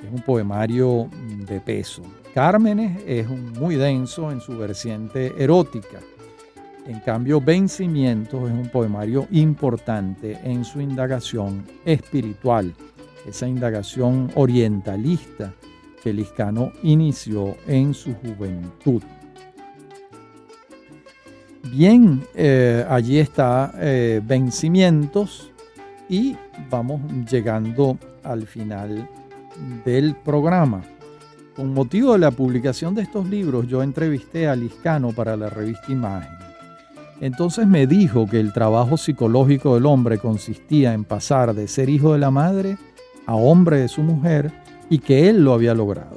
Es 0.04 0.12
un 0.12 0.22
poemario 0.22 1.10
de 1.48 1.60
peso. 1.60 2.04
Cármenes 2.34 3.02
es 3.08 3.28
muy 3.28 3.76
denso 3.76 4.32
en 4.32 4.40
su 4.40 4.58
vertiente 4.58 5.34
erótica. 5.38 6.00
En 6.86 7.00
cambio, 7.00 7.42
Vencimientos 7.42 8.50
es 8.50 8.56
un 8.56 8.70
poemario 8.70 9.28
importante 9.32 10.40
en 10.44 10.64
su 10.64 10.80
indagación 10.80 11.66
espiritual, 11.84 12.74
esa 13.28 13.48
indagación 13.48 14.32
orientalista 14.36 15.54
que 16.02 16.14
Liscano 16.14 16.72
inició 16.84 17.58
en 17.68 17.94
su 17.94 18.14
juventud. 18.14 19.02
Bien, 21.72 22.24
eh, 22.34 22.86
allí 22.88 23.20
está 23.20 23.74
eh, 23.76 24.22
Vencimientos 24.24 25.52
y 26.10 26.36
vamos 26.70 27.02
llegando 27.30 27.98
al 28.24 28.46
final 28.46 29.10
del 29.86 30.16
programa. 30.16 30.82
Con 31.56 31.74
motivo 31.74 32.14
de 32.14 32.20
la 32.20 32.32
publicación 32.32 32.94
de 32.94 33.02
estos 33.02 33.28
libros, 33.28 33.68
yo 33.68 33.82
entrevisté 33.82 34.48
a 34.48 34.56
Liscano 34.56 35.12
para 35.12 35.36
la 35.36 35.50
revista 35.50 35.92
Imagen. 35.92 36.38
Entonces 37.20 37.66
me 37.66 37.88
dijo 37.88 38.28
que 38.28 38.40
el 38.40 38.54
trabajo 38.54 38.96
psicológico 38.96 39.74
del 39.74 39.88
hombre 39.88 40.20
consistía 40.20 40.94
en 40.94 41.04
pasar 41.04 41.56
de 41.56 41.68
ser 41.68 41.90
hijo 41.90 42.14
de 42.14 42.20
la 42.20 42.30
madre 42.30 42.78
a 43.26 43.36
hombre 43.36 43.80
de 43.80 43.88
su 43.88 44.04
mujer 44.04 44.52
y 44.90 45.00
que 45.00 45.30
él 45.30 45.44
lo 45.44 45.54
había 45.54 45.74
logrado. 45.74 46.16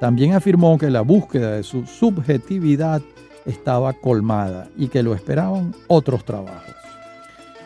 También 0.00 0.34
afirmó 0.34 0.76
que 0.76 0.90
la 0.90 1.02
búsqueda 1.02 1.52
de 1.52 1.62
su 1.62 1.86
subjetividad 1.86 3.00
estaba 3.46 3.92
colmada 3.92 4.68
y 4.76 4.88
que 4.88 5.02
lo 5.02 5.14
esperaban 5.14 5.72
otros 5.86 6.24
trabajos. 6.24 6.83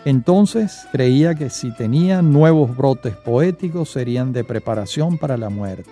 Entonces 0.05 0.87
creía 0.93 1.35
que 1.35 1.51
si 1.51 1.73
tenía 1.73 2.23
nuevos 2.23 2.77
brotes 2.77 3.15
poéticos 3.17 3.91
serían 3.91 4.33
de 4.33 4.45
preparación 4.45 5.19
para 5.19 5.37
la 5.37 5.51
muerte 5.51 5.91